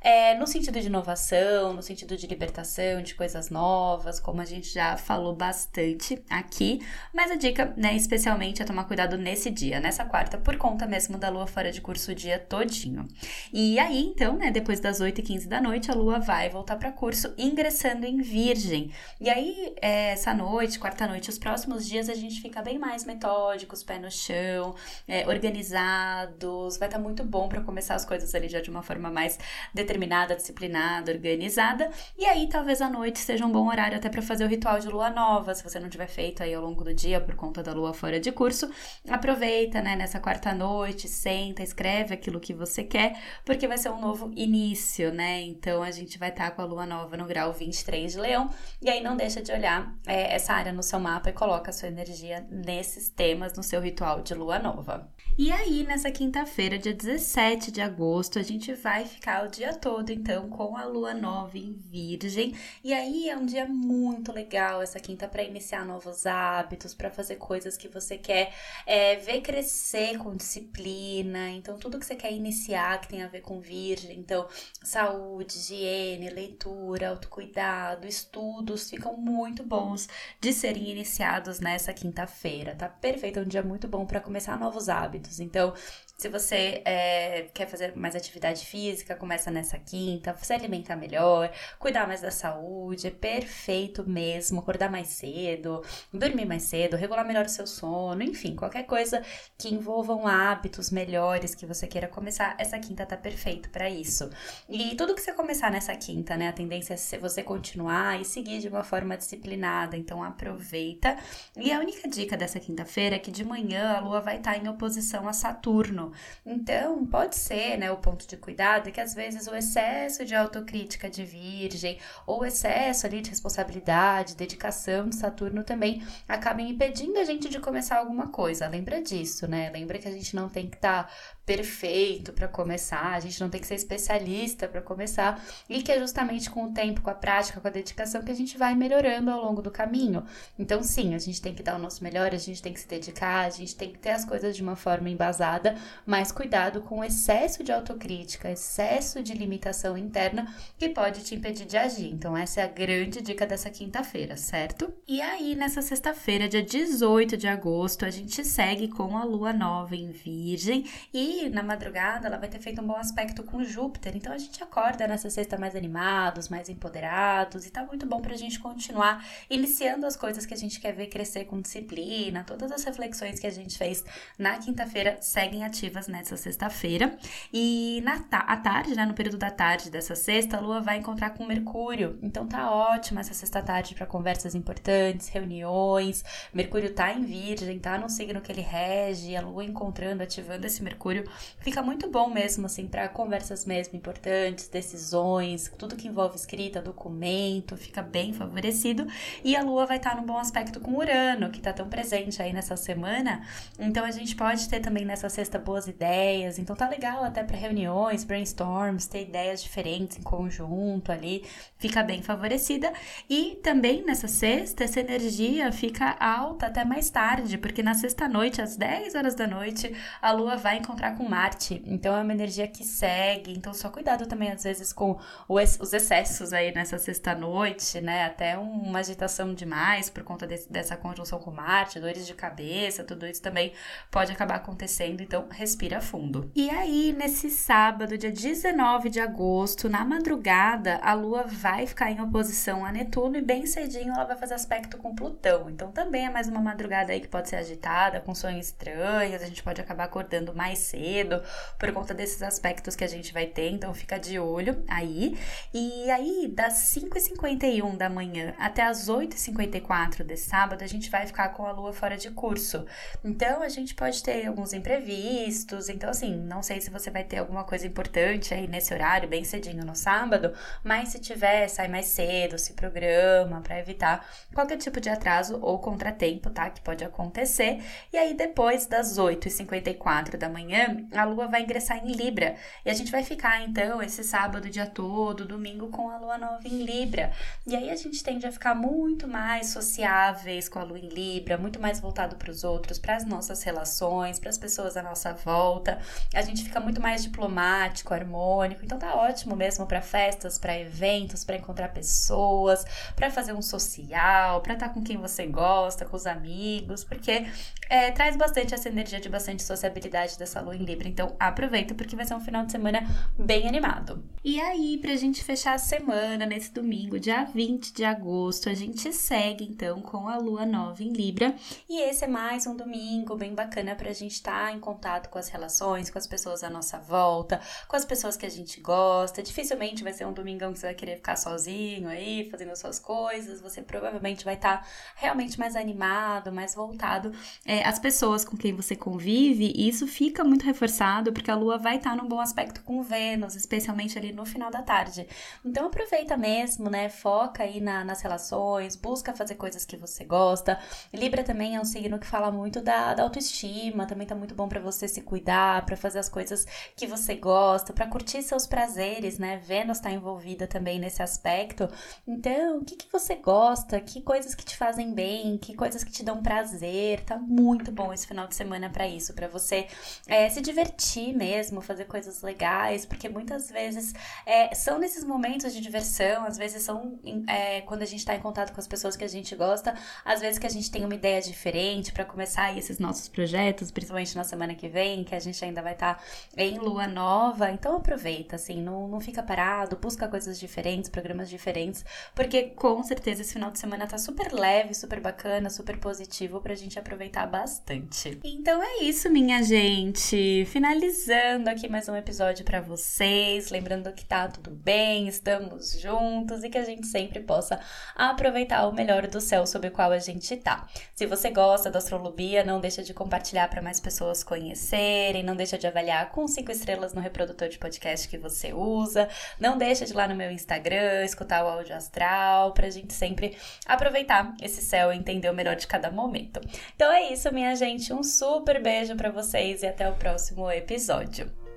é, 0.00 0.34
no 0.36 0.46
sentido 0.46 0.80
de 0.80 0.86
inovação, 0.86 1.72
no 1.72 1.82
sentido 1.82 2.16
de 2.16 2.26
libertação, 2.26 3.02
de 3.02 3.14
coisas 3.14 3.50
novas, 3.50 4.20
como 4.20 4.40
a 4.40 4.44
gente 4.44 4.72
já 4.72 4.96
falou 4.96 5.34
bastante 5.34 6.22
aqui. 6.28 6.80
Mas 7.12 7.30
a 7.30 7.36
dica, 7.36 7.72
né, 7.76 7.94
especialmente 7.96 8.62
é 8.62 8.64
tomar 8.64 8.84
cuidado 8.84 9.16
nesse 9.16 9.50
dia, 9.50 9.80
nessa 9.80 10.04
quarta, 10.04 10.38
por 10.38 10.56
conta 10.56 10.86
mesmo 10.86 11.18
da 11.18 11.28
lua 11.28 11.46
fora 11.46 11.72
de 11.72 11.80
curso 11.80 12.12
o 12.12 12.14
dia 12.14 12.38
todinho. 12.38 13.06
E 13.52 13.78
aí, 13.78 14.04
então, 14.04 14.36
né, 14.36 14.50
depois 14.50 14.80
das 14.80 15.00
8 15.00 15.20
e 15.20 15.22
15 15.22 15.48
da 15.48 15.60
noite, 15.60 15.90
a 15.90 15.94
lua 15.94 16.18
vai 16.18 16.48
voltar 16.48 16.76
para 16.76 16.92
curso, 16.92 17.32
ingressando 17.36 18.06
em 18.06 18.20
Virgem. 18.20 18.92
E 19.20 19.28
aí, 19.28 19.74
é, 19.80 20.10
essa 20.12 20.34
noite 20.34 20.48
noite, 20.48 20.78
quarta 20.78 21.06
noite, 21.06 21.28
os 21.28 21.38
próximos 21.38 21.86
dias 21.86 22.08
a 22.08 22.14
gente 22.14 22.40
fica 22.40 22.62
bem 22.62 22.78
mais 22.78 23.04
metódicos, 23.04 23.82
pé 23.82 23.98
no 23.98 24.10
chão, 24.10 24.74
é, 25.06 25.26
organizados. 25.26 26.78
Vai 26.78 26.88
estar 26.88 26.98
tá 26.98 26.98
muito 26.98 27.22
bom 27.24 27.48
para 27.48 27.60
começar 27.60 27.94
as 27.94 28.04
coisas 28.04 28.34
ali 28.34 28.48
já 28.48 28.60
de 28.60 28.70
uma 28.70 28.82
forma 28.82 29.10
mais 29.10 29.27
determinada, 29.74 30.36
disciplinada, 30.36 31.12
organizada. 31.12 31.90
E 32.16 32.24
aí 32.24 32.48
talvez 32.48 32.80
a 32.80 32.88
noite 32.88 33.18
seja 33.18 33.44
um 33.44 33.50
bom 33.50 33.68
horário 33.68 33.96
até 33.96 34.08
para 34.08 34.22
fazer 34.22 34.44
o 34.44 34.48
ritual 34.48 34.78
de 34.78 34.88
lua 34.88 35.10
nova, 35.10 35.54
se 35.54 35.62
você 35.62 35.80
não 35.80 35.88
tiver 35.88 36.06
feito 36.06 36.42
aí 36.42 36.54
ao 36.54 36.62
longo 36.62 36.84
do 36.84 36.94
dia 36.94 37.20
por 37.20 37.34
conta 37.34 37.62
da 37.62 37.72
lua 37.72 37.92
fora 37.92 38.20
de 38.20 38.32
curso. 38.32 38.70
Aproveita, 39.08 39.80
né, 39.80 39.96
nessa 39.96 40.20
quarta 40.20 40.54
noite, 40.54 41.08
senta, 41.08 41.62
escreve 41.62 42.14
aquilo 42.14 42.40
que 42.40 42.54
você 42.54 42.84
quer, 42.84 43.20
porque 43.44 43.66
vai 43.66 43.78
ser 43.78 43.90
um 43.90 44.00
novo 44.00 44.30
início, 44.36 45.12
né? 45.12 45.40
Então 45.42 45.82
a 45.82 45.90
gente 45.90 46.18
vai 46.18 46.30
estar 46.30 46.50
tá 46.50 46.56
com 46.56 46.62
a 46.62 46.64
lua 46.64 46.86
nova 46.86 47.16
no 47.16 47.26
grau 47.26 47.52
23 47.52 48.12
de 48.12 48.18
Leão, 48.18 48.50
e 48.80 48.88
aí 48.88 49.02
não 49.02 49.16
deixa 49.16 49.42
de 49.42 49.52
olhar 49.52 49.92
é, 50.06 50.34
essa 50.34 50.52
área 50.52 50.72
no 50.72 50.82
seu 50.82 51.00
mapa 51.00 51.30
e 51.30 51.32
coloca 51.32 51.70
a 51.70 51.72
sua 51.72 51.88
energia 51.88 52.46
nesses 52.50 53.08
temas 53.08 53.52
no 53.54 53.62
seu 53.62 53.80
ritual 53.80 54.22
de 54.22 54.34
lua 54.34 54.58
nova. 54.58 55.08
E 55.40 55.52
aí, 55.52 55.84
nessa 55.84 56.10
quinta-feira, 56.10 56.76
dia 56.76 56.92
17 56.92 57.70
de 57.70 57.80
agosto, 57.80 58.40
a 58.40 58.42
gente 58.42 58.74
vai 58.74 59.06
ficar 59.06 59.46
o 59.46 59.48
dia 59.48 59.72
todo, 59.72 60.10
então, 60.10 60.48
com 60.48 60.76
a 60.76 60.84
lua 60.84 61.14
nova 61.14 61.56
em 61.56 61.74
Virgem. 61.74 62.56
E 62.82 62.92
aí 62.92 63.28
é 63.28 63.36
um 63.36 63.46
dia 63.46 63.64
muito 63.64 64.32
legal 64.32 64.82
essa 64.82 64.98
quinta 64.98 65.28
para 65.28 65.44
iniciar 65.44 65.86
novos 65.86 66.26
hábitos, 66.26 66.92
para 66.92 67.08
fazer 67.08 67.36
coisas 67.36 67.76
que 67.76 67.86
você 67.86 68.18
quer 68.18 68.52
é, 68.84 69.14
ver 69.14 69.40
crescer 69.40 70.18
com 70.18 70.34
disciplina. 70.34 71.50
Então, 71.50 71.78
tudo 71.78 72.00
que 72.00 72.06
você 72.06 72.16
quer 72.16 72.32
iniciar 72.32 73.00
que 73.00 73.06
tem 73.06 73.22
a 73.22 73.28
ver 73.28 73.42
com 73.42 73.60
Virgem, 73.60 74.18
então, 74.18 74.48
saúde, 74.82 75.56
higiene, 75.56 76.30
leitura, 76.30 77.10
autocuidado, 77.10 78.08
estudos, 78.08 78.90
ficam 78.90 79.16
muito 79.16 79.62
bons 79.62 80.08
de 80.40 80.52
serem 80.52 80.90
iniciados 80.90 81.60
nessa 81.60 81.92
quinta-feira, 81.92 82.74
tá? 82.74 82.88
Perfeito, 82.88 83.38
é 83.38 83.42
um 83.42 83.48
dia 83.48 83.62
muito 83.62 83.86
bom 83.86 84.04
para 84.04 84.20
começar 84.20 84.58
novos 84.58 84.88
hábitos 84.88 85.27
Então, 85.40 85.74
se 86.18 86.28
você 86.28 86.82
é, 86.84 87.46
quer 87.54 87.68
fazer 87.68 87.94
mais 87.94 88.16
atividade 88.16 88.66
física, 88.66 89.14
começa 89.14 89.52
nessa 89.52 89.78
quinta, 89.78 90.36
se 90.42 90.52
alimentar 90.52 90.96
melhor, 90.96 91.48
cuidar 91.78 92.08
mais 92.08 92.20
da 92.20 92.32
saúde, 92.32 93.06
é 93.06 93.10
perfeito 93.10 94.02
mesmo, 94.08 94.58
acordar 94.58 94.90
mais 94.90 95.06
cedo, 95.10 95.80
dormir 96.12 96.44
mais 96.44 96.64
cedo, 96.64 96.96
regular 96.96 97.24
melhor 97.24 97.46
o 97.46 97.48
seu 97.48 97.68
sono, 97.68 98.20
enfim, 98.20 98.56
qualquer 98.56 98.82
coisa 98.82 99.22
que 99.56 99.72
envolvam 99.72 100.26
hábitos 100.26 100.90
melhores 100.90 101.54
que 101.54 101.64
você 101.64 101.86
queira 101.86 102.08
começar, 102.08 102.56
essa 102.58 102.80
quinta 102.80 103.06
tá 103.06 103.16
perfeito 103.16 103.70
para 103.70 103.88
isso. 103.88 104.28
E 104.68 104.96
tudo 104.96 105.14
que 105.14 105.20
você 105.20 105.32
começar 105.32 105.70
nessa 105.70 105.94
quinta, 105.94 106.36
né, 106.36 106.48
a 106.48 106.52
tendência 106.52 106.94
é 106.94 107.18
você 107.18 107.44
continuar 107.44 108.20
e 108.20 108.24
seguir 108.24 108.58
de 108.58 108.66
uma 108.66 108.82
forma 108.82 109.16
disciplinada, 109.16 109.96
então 109.96 110.24
aproveita. 110.24 111.16
E 111.56 111.70
a 111.70 111.78
única 111.78 112.08
dica 112.08 112.36
dessa 112.36 112.58
quinta-feira 112.58 113.14
é 113.14 113.18
que 113.20 113.30
de 113.30 113.44
manhã 113.44 113.92
a 113.92 114.00
lua 114.00 114.20
vai 114.20 114.38
estar 114.38 114.54
tá 114.54 114.58
em 114.58 114.68
oposição 114.68 115.17
a 115.26 115.32
Saturno. 115.32 116.12
Então, 116.44 117.06
pode 117.06 117.34
ser, 117.34 117.78
né, 117.78 117.90
o 117.90 117.96
ponto 117.96 118.28
de 118.28 118.36
cuidado 118.36 118.88
é 118.88 118.92
que 118.92 119.00
às 119.00 119.14
vezes 119.14 119.46
o 119.46 119.54
excesso 119.54 120.24
de 120.24 120.34
autocrítica 120.34 121.08
de 121.08 121.24
Virgem 121.24 121.98
ou 122.26 122.40
o 122.40 122.44
excesso 122.44 123.06
ali 123.06 123.22
de 123.22 123.30
responsabilidade, 123.30 124.36
dedicação 124.36 125.08
de 125.08 125.16
Saturno 125.16 125.64
também 125.64 126.02
acabem 126.28 126.70
impedindo 126.70 127.18
a 127.18 127.24
gente 127.24 127.48
de 127.48 127.58
começar 127.58 127.96
alguma 127.96 128.28
coisa. 128.28 128.68
Lembra 128.68 129.00
disso, 129.02 129.48
né? 129.48 129.70
Lembra 129.70 129.98
que 129.98 130.08
a 130.08 130.12
gente 130.12 130.36
não 130.36 130.48
tem 130.48 130.68
que 130.68 130.76
estar 130.76 131.04
tá 131.04 131.12
perfeito 131.48 132.30
para 132.34 132.46
começar, 132.46 133.14
a 133.14 133.20
gente 133.20 133.40
não 133.40 133.48
tem 133.48 133.58
que 133.58 133.66
ser 133.66 133.74
especialista 133.74 134.68
para 134.68 134.82
começar 134.82 135.42
e 135.66 135.82
que 135.82 135.90
é 135.90 135.98
justamente 135.98 136.50
com 136.50 136.64
o 136.64 136.72
tempo, 136.74 137.00
com 137.00 137.08
a 137.08 137.14
prática, 137.14 137.58
com 137.58 137.66
a 137.66 137.70
dedicação 137.70 138.20
que 138.22 138.30
a 138.30 138.34
gente 138.34 138.58
vai 138.58 138.74
melhorando 138.74 139.30
ao 139.30 139.42
longo 139.42 139.62
do 139.62 139.70
caminho. 139.70 140.26
Então, 140.58 140.82
sim, 140.82 141.14
a 141.14 141.18
gente 141.18 141.40
tem 141.40 141.54
que 141.54 141.62
dar 141.62 141.76
o 141.76 141.78
nosso 141.78 142.04
melhor, 142.04 142.34
a 142.34 142.36
gente 142.36 142.62
tem 142.62 142.72
que 142.72 142.80
se 142.80 142.86
dedicar, 142.86 143.46
a 143.46 143.50
gente 143.50 143.74
tem 143.74 143.90
que 143.90 143.98
ter 143.98 144.10
as 144.10 144.26
coisas 144.26 144.54
de 144.54 144.62
uma 144.62 144.76
forma 144.76 144.97
embasada, 145.06 145.76
mas 146.06 146.32
cuidado 146.32 146.80
com 146.80 147.00
o 147.00 147.04
excesso 147.04 147.62
de 147.62 147.70
autocrítica, 147.70 148.50
excesso 148.50 149.22
de 149.22 149.34
limitação 149.34 149.96
interna 149.96 150.52
que 150.76 150.88
pode 150.88 151.22
te 151.22 151.34
impedir 151.34 151.66
de 151.66 151.76
agir. 151.76 152.10
Então, 152.10 152.36
essa 152.36 152.60
é 152.60 152.64
a 152.64 152.68
grande 152.68 153.20
dica 153.20 153.46
dessa 153.46 153.70
quinta-feira, 153.70 154.36
certo? 154.36 154.92
E 155.06 155.20
aí, 155.20 155.54
nessa 155.54 155.82
sexta-feira, 155.82 156.48
dia 156.48 156.62
18 156.62 157.36
de 157.36 157.46
agosto, 157.46 158.04
a 158.04 158.10
gente 158.10 158.44
segue 158.44 158.88
com 158.88 159.16
a 159.16 159.24
lua 159.24 159.52
nova 159.52 159.94
em 159.94 160.10
Virgem 160.10 160.84
e 161.12 161.48
na 161.50 161.62
madrugada 161.62 162.26
ela 162.26 162.38
vai 162.38 162.48
ter 162.48 162.60
feito 162.60 162.80
um 162.80 162.86
bom 162.86 162.96
aspecto 162.96 163.42
com 163.42 163.62
Júpiter, 163.62 164.16
então 164.16 164.32
a 164.32 164.38
gente 164.38 164.62
acorda 164.62 165.06
nessa 165.06 165.28
sexta 165.30 165.58
mais 165.58 165.76
animados, 165.76 166.48
mais 166.48 166.68
empoderados, 166.68 167.66
e 167.66 167.70
tá 167.70 167.84
muito 167.84 168.06
bom 168.06 168.20
pra 168.20 168.36
gente 168.36 168.58
continuar 168.58 169.24
iniciando 169.50 170.06
as 170.06 170.16
coisas 170.16 170.46
que 170.46 170.54
a 170.54 170.56
gente 170.56 170.80
quer 170.80 170.92
ver 170.92 171.06
crescer 171.08 171.44
com 171.44 171.60
disciplina, 171.60 172.44
todas 172.44 172.72
as 172.72 172.82
reflexões 172.84 173.38
que 173.38 173.46
a 173.46 173.50
gente 173.50 173.76
fez 173.76 174.04
na 174.38 174.56
quinta-feira 174.88 175.18
seguem 175.20 175.64
ativas 175.64 176.08
nessa 176.08 176.36
sexta-feira. 176.36 177.16
E 177.52 178.00
na 178.02 178.18
ta 178.20 178.38
à 178.38 178.56
tarde, 178.56 178.94
né, 178.94 179.04
no 179.04 179.14
período 179.14 179.36
da 179.36 179.50
tarde 179.50 179.90
dessa 179.90 180.14
sexta, 180.14 180.56
a 180.56 180.60
Lua 180.60 180.80
vai 180.80 180.96
encontrar 180.96 181.30
com 181.30 181.44
Mercúrio. 181.44 182.18
Então 182.22 182.46
tá 182.46 182.70
ótima 182.70 183.20
essa 183.20 183.34
sexta-tarde 183.34 183.94
para 183.94 184.06
conversas 184.06 184.54
importantes, 184.54 185.28
reuniões. 185.28 186.24
Mercúrio 186.52 186.92
tá 186.92 187.12
em 187.12 187.22
Virgem, 187.22 187.78
tá 187.78 187.98
no 187.98 188.08
signo 188.08 188.40
que 188.40 188.50
ele 188.50 188.62
rege, 188.62 189.36
a 189.36 189.42
Lua 189.42 189.64
encontrando, 189.64 190.22
ativando 190.22 190.66
esse 190.66 190.82
Mercúrio 190.82 191.24
fica 191.60 191.82
muito 191.82 192.10
bom 192.10 192.30
mesmo, 192.30 192.66
assim, 192.66 192.86
para 192.86 193.08
conversas 193.08 193.66
mesmo 193.66 193.96
importantes, 193.96 194.68
decisões, 194.68 195.70
tudo 195.76 195.96
que 195.96 196.08
envolve 196.08 196.36
escrita, 196.36 196.80
documento, 196.80 197.76
fica 197.76 198.00
bem 198.00 198.32
favorecido. 198.32 199.06
E 199.44 199.54
a 199.54 199.62
Lua 199.62 199.84
vai 199.84 199.98
estar 199.98 200.10
tá 200.10 200.16
num 200.16 200.26
bom 200.26 200.38
aspecto 200.38 200.80
com 200.80 200.96
Urano, 200.96 201.50
que 201.50 201.58
está 201.58 201.72
tão 201.72 201.88
presente 201.88 202.40
aí 202.40 202.52
nessa 202.52 202.76
semana. 202.76 203.42
Então 203.78 204.04
a 204.04 204.10
gente 204.10 204.34
pode 204.34 204.68
ter 204.68 204.77
também 204.80 205.04
nessa 205.04 205.28
sexta 205.28 205.58
boas 205.58 205.86
ideias. 205.86 206.58
Então 206.58 206.74
tá 206.76 206.88
legal 206.88 207.24
até 207.24 207.42
para 207.42 207.56
reuniões, 207.56 208.24
brainstorms, 208.24 209.06
ter 209.06 209.22
ideias 209.22 209.62
diferentes 209.62 210.18
em 210.18 210.22
conjunto 210.22 211.12
ali, 211.12 211.44
fica 211.78 212.02
bem 212.02 212.22
favorecida. 212.22 212.92
E 213.28 213.58
também 213.62 214.04
nessa 214.04 214.28
sexta, 214.28 214.84
essa 214.84 215.00
energia 215.00 215.70
fica 215.72 216.16
alta 216.20 216.66
até 216.66 216.84
mais 216.84 217.10
tarde, 217.10 217.58
porque 217.58 217.82
na 217.82 217.94
sexta 217.94 218.28
noite, 218.28 218.60
às 218.60 218.76
10 218.76 219.14
horas 219.14 219.34
da 219.34 219.46
noite, 219.46 219.94
a 220.20 220.32
Lua 220.32 220.56
vai 220.56 220.78
encontrar 220.78 221.16
com 221.16 221.28
Marte. 221.28 221.82
Então 221.86 222.16
é 222.16 222.22
uma 222.22 222.32
energia 222.32 222.66
que 222.68 222.84
segue. 222.84 223.52
Então 223.52 223.72
só 223.74 223.88
cuidado 223.88 224.26
também 224.26 224.50
às 224.50 224.64
vezes 224.64 224.92
com 224.92 225.18
os 225.48 225.92
excessos 225.92 226.52
aí 226.52 226.72
nessa 226.74 226.98
sexta 226.98 227.34
noite, 227.34 228.00
né? 228.00 228.24
Até 228.24 228.56
uma 228.58 228.98
agitação 228.98 229.54
demais 229.54 230.10
por 230.10 230.22
conta 230.22 230.46
desse, 230.46 230.70
dessa 230.70 230.96
conjunção 230.96 231.38
com 231.38 231.50
Marte, 231.50 232.00
dores 232.00 232.26
de 232.26 232.34
cabeça, 232.34 233.04
tudo 233.04 233.26
isso 233.26 233.42
também 233.42 233.72
pode 234.10 234.32
acabar 234.32 234.60
acontecendo. 234.68 235.22
Então 235.22 235.46
respira 235.50 236.00
fundo. 236.00 236.50
E 236.54 236.68
aí 236.70 237.14
nesse 237.16 237.50
sábado, 237.50 238.18
dia 238.18 238.30
19 238.30 239.08
de 239.08 239.20
agosto, 239.20 239.88
na 239.88 240.04
madrugada, 240.04 241.00
a 241.02 241.14
Lua 241.14 241.44
vai 241.44 241.86
ficar 241.86 242.10
em 242.10 242.20
oposição 242.20 242.84
a 242.84 242.92
Netuno 242.92 243.36
e 243.36 243.42
bem 243.42 243.66
cedinho 243.66 244.12
ela 244.12 244.24
vai 244.24 244.36
fazer 244.36 244.54
aspecto 244.54 244.98
com 244.98 245.14
Plutão. 245.14 245.70
Então 245.70 245.90
também 245.90 246.26
é 246.26 246.30
mais 246.30 246.48
uma 246.48 246.60
madrugada 246.60 247.12
aí 247.12 247.20
que 247.20 247.28
pode 247.28 247.48
ser 247.48 247.56
agitada, 247.56 248.20
com 248.20 248.34
sonhos 248.34 248.66
estranhos, 248.66 249.42
a 249.42 249.46
gente 249.46 249.62
pode 249.62 249.80
acabar 249.80 250.04
acordando 250.04 250.54
mais 250.54 250.78
cedo 250.78 251.42
por 251.78 251.90
conta 251.92 252.12
desses 252.12 252.42
aspectos 252.42 252.94
que 252.94 253.04
a 253.04 253.08
gente 253.08 253.32
vai 253.32 253.46
ter, 253.46 253.70
então 253.70 253.92
fica 253.94 254.18
de 254.18 254.38
olho 254.38 254.82
aí. 254.88 255.38
E 255.72 256.10
aí, 256.10 256.50
das 256.54 256.94
5h51 256.94 257.96
da 257.96 258.10
manhã 258.10 258.54
até 258.58 258.82
as 258.82 259.08
8h54 259.08 260.24
de 260.24 260.36
sábado, 260.36 260.82
a 260.82 260.86
gente 260.86 261.10
vai 261.10 261.26
ficar 261.26 261.48
com 261.50 261.66
a 261.66 261.72
lua 261.72 261.92
fora 261.92 262.16
de 262.16 262.30
curso. 262.30 262.84
Então, 263.24 263.62
a 263.62 263.68
gente 263.68 263.94
pode 263.94 264.22
ter 264.22 264.50
alguns 264.58 264.72
imprevistos, 264.72 265.88
então 265.88 266.10
assim, 266.10 266.34
não 266.34 266.62
sei 266.62 266.80
se 266.80 266.90
você 266.90 267.10
vai 267.10 267.22
ter 267.22 267.38
alguma 267.38 267.62
coisa 267.62 267.86
importante 267.86 268.52
aí 268.52 268.66
nesse 268.66 268.92
horário, 268.92 269.28
bem 269.28 269.44
cedinho 269.44 269.84
no 269.84 269.94
sábado, 269.94 270.52
mas 270.82 271.10
se 271.10 271.20
tiver, 271.20 271.68
sai 271.68 271.86
mais 271.86 272.06
cedo, 272.06 272.58
se 272.58 272.72
programa 272.72 273.60
para 273.60 273.78
evitar 273.78 274.26
qualquer 274.52 274.76
tipo 274.76 275.00
de 275.00 275.08
atraso 275.08 275.60
ou 275.62 275.78
contratempo, 275.78 276.50
tá? 276.50 276.68
Que 276.70 276.80
pode 276.80 277.04
acontecer. 277.04 277.80
E 278.12 278.16
aí, 278.16 278.34
depois 278.34 278.86
das 278.86 279.16
8h54 279.16 280.36
da 280.36 280.48
manhã, 280.48 281.06
a 281.14 281.24
lua 281.24 281.46
vai 281.46 281.62
ingressar 281.62 282.04
em 282.04 282.12
Libra. 282.12 282.56
E 282.84 282.90
a 282.90 282.94
gente 282.94 283.12
vai 283.12 283.22
ficar, 283.22 283.62
então, 283.62 284.02
esse 284.02 284.24
sábado, 284.24 284.68
dia 284.68 284.86
todo, 284.86 285.46
domingo, 285.46 285.88
com 285.88 286.10
a 286.10 286.18
lua 286.18 286.36
nova 286.36 286.66
em 286.66 286.82
Libra. 286.82 287.30
E 287.66 287.76
aí 287.76 287.90
a 287.90 287.96
gente 287.96 288.22
tende 288.24 288.46
a 288.46 288.52
ficar 288.52 288.74
muito 288.74 289.28
mais 289.28 289.68
sociáveis 289.68 290.68
com 290.68 290.80
a 290.80 290.84
lua 290.84 290.98
em 290.98 291.08
Libra, 291.08 291.56
muito 291.56 291.80
mais 291.80 292.00
voltado 292.00 292.34
para 292.36 292.50
os 292.50 292.64
outros, 292.64 292.98
para 292.98 293.14
as 293.14 293.24
nossas 293.24 293.62
relações, 293.62 294.38
para 294.48 294.50
as 294.50 294.58
pessoas 294.58 294.96
à 294.96 295.02
nossa 295.02 295.32
volta. 295.32 295.98
A 296.34 296.40
gente 296.42 296.64
fica 296.64 296.80
muito 296.80 297.00
mais 297.00 297.22
diplomático, 297.22 298.14
harmônico. 298.14 298.84
Então 298.84 298.98
tá 298.98 299.14
ótimo 299.14 299.54
mesmo 299.54 299.86
para 299.86 300.00
festas, 300.00 300.58
para 300.58 300.78
eventos, 300.78 301.44
para 301.44 301.56
encontrar 301.56 301.88
pessoas, 301.88 302.84
para 303.14 303.30
fazer 303.30 303.52
um 303.52 303.60
social, 303.60 304.60
para 304.62 304.74
estar 304.74 304.88
tá 304.88 304.94
com 304.94 305.02
quem 305.02 305.16
você 305.16 305.46
gosta, 305.46 306.04
com 306.04 306.16
os 306.16 306.26
amigos, 306.26 307.04
porque 307.04 307.46
é, 307.90 308.10
traz 308.10 308.36
bastante 308.36 308.74
essa 308.74 308.88
energia 308.88 309.20
de 309.20 309.28
bastante 309.28 309.62
sociabilidade 309.62 310.38
dessa 310.38 310.60
lua 310.60 310.76
em 310.76 310.84
Libra. 310.84 311.08
Então 311.08 311.36
aproveita 311.38 311.94
porque 311.94 312.16
vai 312.16 312.24
ser 312.24 312.34
um 312.34 312.40
final 312.40 312.64
de 312.64 312.72
semana 312.72 313.06
bem 313.38 313.68
animado. 313.68 314.24
E 314.42 314.58
aí, 314.60 314.98
pra 314.98 315.14
gente 315.16 315.44
fechar 315.44 315.74
a 315.74 315.78
semana, 315.78 316.46
nesse 316.46 316.72
domingo, 316.72 317.20
dia 317.20 317.44
20 317.44 317.92
de 317.92 318.04
agosto, 318.04 318.70
a 318.70 318.74
gente 318.74 319.12
segue 319.12 319.58
segue 319.58 319.64
então 319.64 320.00
com 320.00 320.28
a 320.28 320.36
lua 320.36 320.64
nova 320.64 321.02
em 321.02 321.12
Libra. 321.12 321.54
E 321.88 322.00
esse 322.02 322.24
é 322.24 322.28
mais 322.28 322.66
um 322.66 322.76
domingo 322.76 323.34
bem 323.34 323.54
bacana 323.54 323.94
pra 323.94 324.12
gente 324.12 324.37
estar 324.38 324.66
tá 324.66 324.72
em 324.72 324.80
contato 324.80 325.28
com 325.28 325.38
as 325.38 325.48
relações, 325.48 326.10
com 326.10 326.18
as 326.18 326.26
pessoas 326.26 326.64
à 326.64 326.70
nossa 326.70 326.98
volta, 326.98 327.60
com 327.86 327.96
as 327.96 328.04
pessoas 328.04 328.36
que 328.36 328.46
a 328.46 328.50
gente 328.50 328.80
gosta. 328.80 329.42
Dificilmente 329.42 330.02
vai 330.02 330.12
ser 330.12 330.26
um 330.26 330.32
domingão 330.32 330.72
que 330.72 330.78
você 330.78 330.86
vai 330.86 330.94
querer 330.94 331.16
ficar 331.16 331.36
sozinho 331.36 332.08
aí, 332.08 332.48
fazendo 332.50 332.72
as 332.72 332.78
suas 332.78 332.98
coisas. 332.98 333.60
Você 333.60 333.82
provavelmente 333.82 334.44
vai 334.44 334.54
estar 334.54 334.78
tá 334.78 334.86
realmente 335.16 335.58
mais 335.58 335.76
animado, 335.76 336.52
mais 336.52 336.74
voltado 336.74 337.32
é, 337.64 337.86
às 337.86 337.98
pessoas 337.98 338.44
com 338.44 338.56
quem 338.56 338.74
você 338.74 338.94
convive. 338.94 339.72
E 339.74 339.88
isso 339.88 340.06
fica 340.06 340.44
muito 340.44 340.64
reforçado 340.64 341.32
porque 341.32 341.50
a 341.50 341.56
lua 341.56 341.78
vai 341.78 341.96
estar 341.96 342.10
tá 342.10 342.16
num 342.16 342.28
bom 342.28 342.40
aspecto 342.40 342.82
com 342.82 343.02
Vênus, 343.02 343.54
especialmente 343.54 344.18
ali 344.18 344.32
no 344.32 344.44
final 344.44 344.70
da 344.70 344.82
tarde. 344.82 345.26
Então 345.64 345.86
aproveita 345.86 346.36
mesmo, 346.36 346.88
né? 346.88 347.08
Foca 347.08 347.62
aí 347.62 347.80
na, 347.80 348.04
nas 348.04 348.20
relações, 348.20 348.96
busca 348.96 349.34
fazer 349.34 349.56
coisas 349.56 349.84
que 349.84 349.96
você 349.96 350.24
gosta. 350.24 350.78
Libra 351.12 351.42
também 351.42 351.76
é 351.76 351.80
um 351.80 351.84
signo 351.84 352.18
que 352.18 352.26
fala 352.26 352.50
muito 352.50 352.80
da, 352.80 353.14
da 353.14 353.22
autoestima, 353.22 354.06
também 354.06 354.26
tá 354.28 354.34
muito 354.34 354.54
bom 354.54 354.68
para 354.68 354.80
você 354.80 355.08
se 355.08 355.22
cuidar, 355.22 355.84
para 355.84 355.96
fazer 355.96 356.18
as 356.18 356.28
coisas 356.28 356.66
que 356.94 357.06
você 357.06 357.34
gosta, 357.34 357.92
para 357.92 358.06
curtir 358.06 358.42
seus 358.42 358.66
prazeres, 358.66 359.38
né? 359.38 359.56
Vênus 359.64 359.98
tá 359.98 360.10
envolvida 360.10 360.66
também 360.66 360.98
nesse 360.98 361.22
aspecto. 361.22 361.88
Então, 362.26 362.78
o 362.78 362.84
que, 362.84 362.96
que 362.96 363.10
você 363.10 363.34
gosta? 363.34 364.00
Que 364.00 364.20
coisas 364.20 364.54
que 364.54 364.64
te 364.64 364.76
fazem 364.76 365.12
bem? 365.12 365.58
Que 365.58 365.74
coisas 365.74 366.04
que 366.04 366.12
te 366.12 366.22
dão 366.22 366.42
prazer? 366.42 367.20
Tá 367.24 367.36
muito 367.36 367.90
bom 367.90 368.12
esse 368.12 368.26
final 368.26 368.46
de 368.46 368.54
semana 368.54 368.90
para 368.90 369.08
isso, 369.08 369.32
para 369.34 369.48
você 369.48 369.86
é, 370.26 370.48
se 370.48 370.60
divertir 370.60 371.34
mesmo, 371.34 371.80
fazer 371.80 372.04
coisas 372.04 372.42
legais, 372.42 373.06
porque 373.06 373.28
muitas 373.28 373.70
vezes 373.70 374.12
é, 374.44 374.74
são 374.74 374.98
nesses 374.98 375.24
momentos 375.24 375.72
de 375.72 375.80
diversão, 375.80 376.44
às 376.44 376.56
vezes 376.56 376.82
são 376.82 377.18
é, 377.46 377.80
quando 377.82 378.02
a 378.02 378.06
gente 378.06 378.20
está 378.20 378.34
em 378.34 378.40
contato 378.40 378.72
com 378.72 378.80
as 378.80 378.86
pessoas 378.86 379.16
que 379.16 379.24
a 379.24 379.28
gente 379.28 379.54
gosta, 379.56 379.94
às 380.24 380.40
vezes 380.40 380.58
que 380.58 380.66
a 380.66 380.70
gente 380.70 380.90
tem 380.90 381.04
uma 381.04 381.14
ideia 381.14 381.40
diferente 381.40 382.12
para 382.12 382.24
começar 382.24 382.76
esses 382.76 382.98
nossos 382.98 383.28
projetos, 383.28 383.90
principalmente 384.08 384.36
na 384.36 384.44
semana 384.44 384.74
que 384.74 384.88
vem, 384.88 385.22
que 385.22 385.34
a 385.34 385.38
gente 385.38 385.62
ainda 385.64 385.82
vai 385.82 385.92
estar 385.92 386.14
tá 386.14 386.22
em 386.56 386.78
lua 386.78 387.06
nova. 387.06 387.70
Então 387.70 387.96
aproveita, 387.96 388.56
assim, 388.56 388.80
não, 388.82 389.06
não 389.06 389.20
fica 389.20 389.42
parado, 389.42 389.96
busca 389.96 390.26
coisas 390.26 390.58
diferentes, 390.58 391.10
programas 391.10 391.50
diferentes, 391.50 392.04
porque 392.34 392.64
com 392.70 393.02
certeza 393.02 393.42
esse 393.42 393.52
final 393.52 393.70
de 393.70 393.78
semana 393.78 394.06
tá 394.06 394.16
super 394.16 394.52
leve, 394.52 394.94
super 394.94 395.20
bacana, 395.20 395.68
super 395.68 395.98
positivo 395.98 396.60
pra 396.60 396.74
gente 396.74 396.98
aproveitar 396.98 397.46
bastante. 397.46 398.38
Então 398.42 398.82
é 398.82 399.02
isso, 399.02 399.30
minha 399.30 399.62
gente. 399.62 400.64
Finalizando 400.66 401.68
aqui 401.68 401.88
mais 401.88 402.08
um 402.08 402.16
episódio 402.16 402.64
para 402.64 402.80
vocês, 402.80 403.70
lembrando 403.70 404.12
que 404.12 404.24
tá 404.24 404.48
tudo 404.48 404.70
bem, 404.70 405.28
estamos 405.28 406.00
juntos 406.00 406.64
e 406.64 406.70
que 406.70 406.78
a 406.78 406.84
gente 406.84 407.06
sempre 407.06 407.40
possa 407.40 407.78
aproveitar 408.14 408.86
o 408.86 408.92
melhor 408.92 409.26
do 409.26 409.40
céu 409.40 409.66
sobre 409.66 409.88
o 409.88 409.92
qual 409.92 410.12
a 410.12 410.18
gente 410.18 410.56
tá. 410.56 410.86
Se 411.14 411.26
você 411.26 411.50
gosta 411.50 411.90
da 411.90 411.98
astrolobia, 411.98 412.64
não 412.64 412.80
deixa 412.80 413.02
de 413.02 413.12
compartilhar 413.12 413.68
para 413.68 413.82
mais 413.82 413.97
pessoas 414.00 414.42
conhecerem, 414.42 415.42
não 415.42 415.56
deixa 415.56 415.78
de 415.78 415.86
avaliar 415.86 416.30
com 416.30 416.46
cinco 416.46 416.70
estrelas 416.72 417.12
no 417.14 417.20
reprodutor 417.20 417.68
de 417.68 417.78
podcast 417.78 418.28
que 418.28 418.38
você 418.38 418.72
usa, 418.72 419.28
não 419.58 419.78
deixa 419.78 420.04
de 420.04 420.12
ir 420.12 420.16
lá 420.16 420.28
no 420.28 420.34
meu 420.34 420.50
Instagram, 420.50 421.24
escutar 421.24 421.64
o 421.64 421.68
áudio 421.68 421.94
astral, 421.94 422.72
pra 422.72 422.90
gente 422.90 423.12
sempre 423.12 423.56
aproveitar 423.86 424.54
esse 424.62 424.82
céu 424.82 425.12
e 425.12 425.16
entender 425.16 425.50
o 425.50 425.54
melhor 425.54 425.76
de 425.76 425.86
cada 425.86 426.10
momento. 426.10 426.60
Então 426.94 427.12
é 427.12 427.32
isso, 427.32 427.52
minha 427.52 427.74
gente, 427.74 428.12
um 428.12 428.22
super 428.22 428.82
beijo 428.82 429.16
para 429.16 429.30
vocês 429.30 429.82
e 429.82 429.86
até 429.86 430.08
o 430.08 430.14
próximo 430.14 430.70
episódio. 430.70 431.67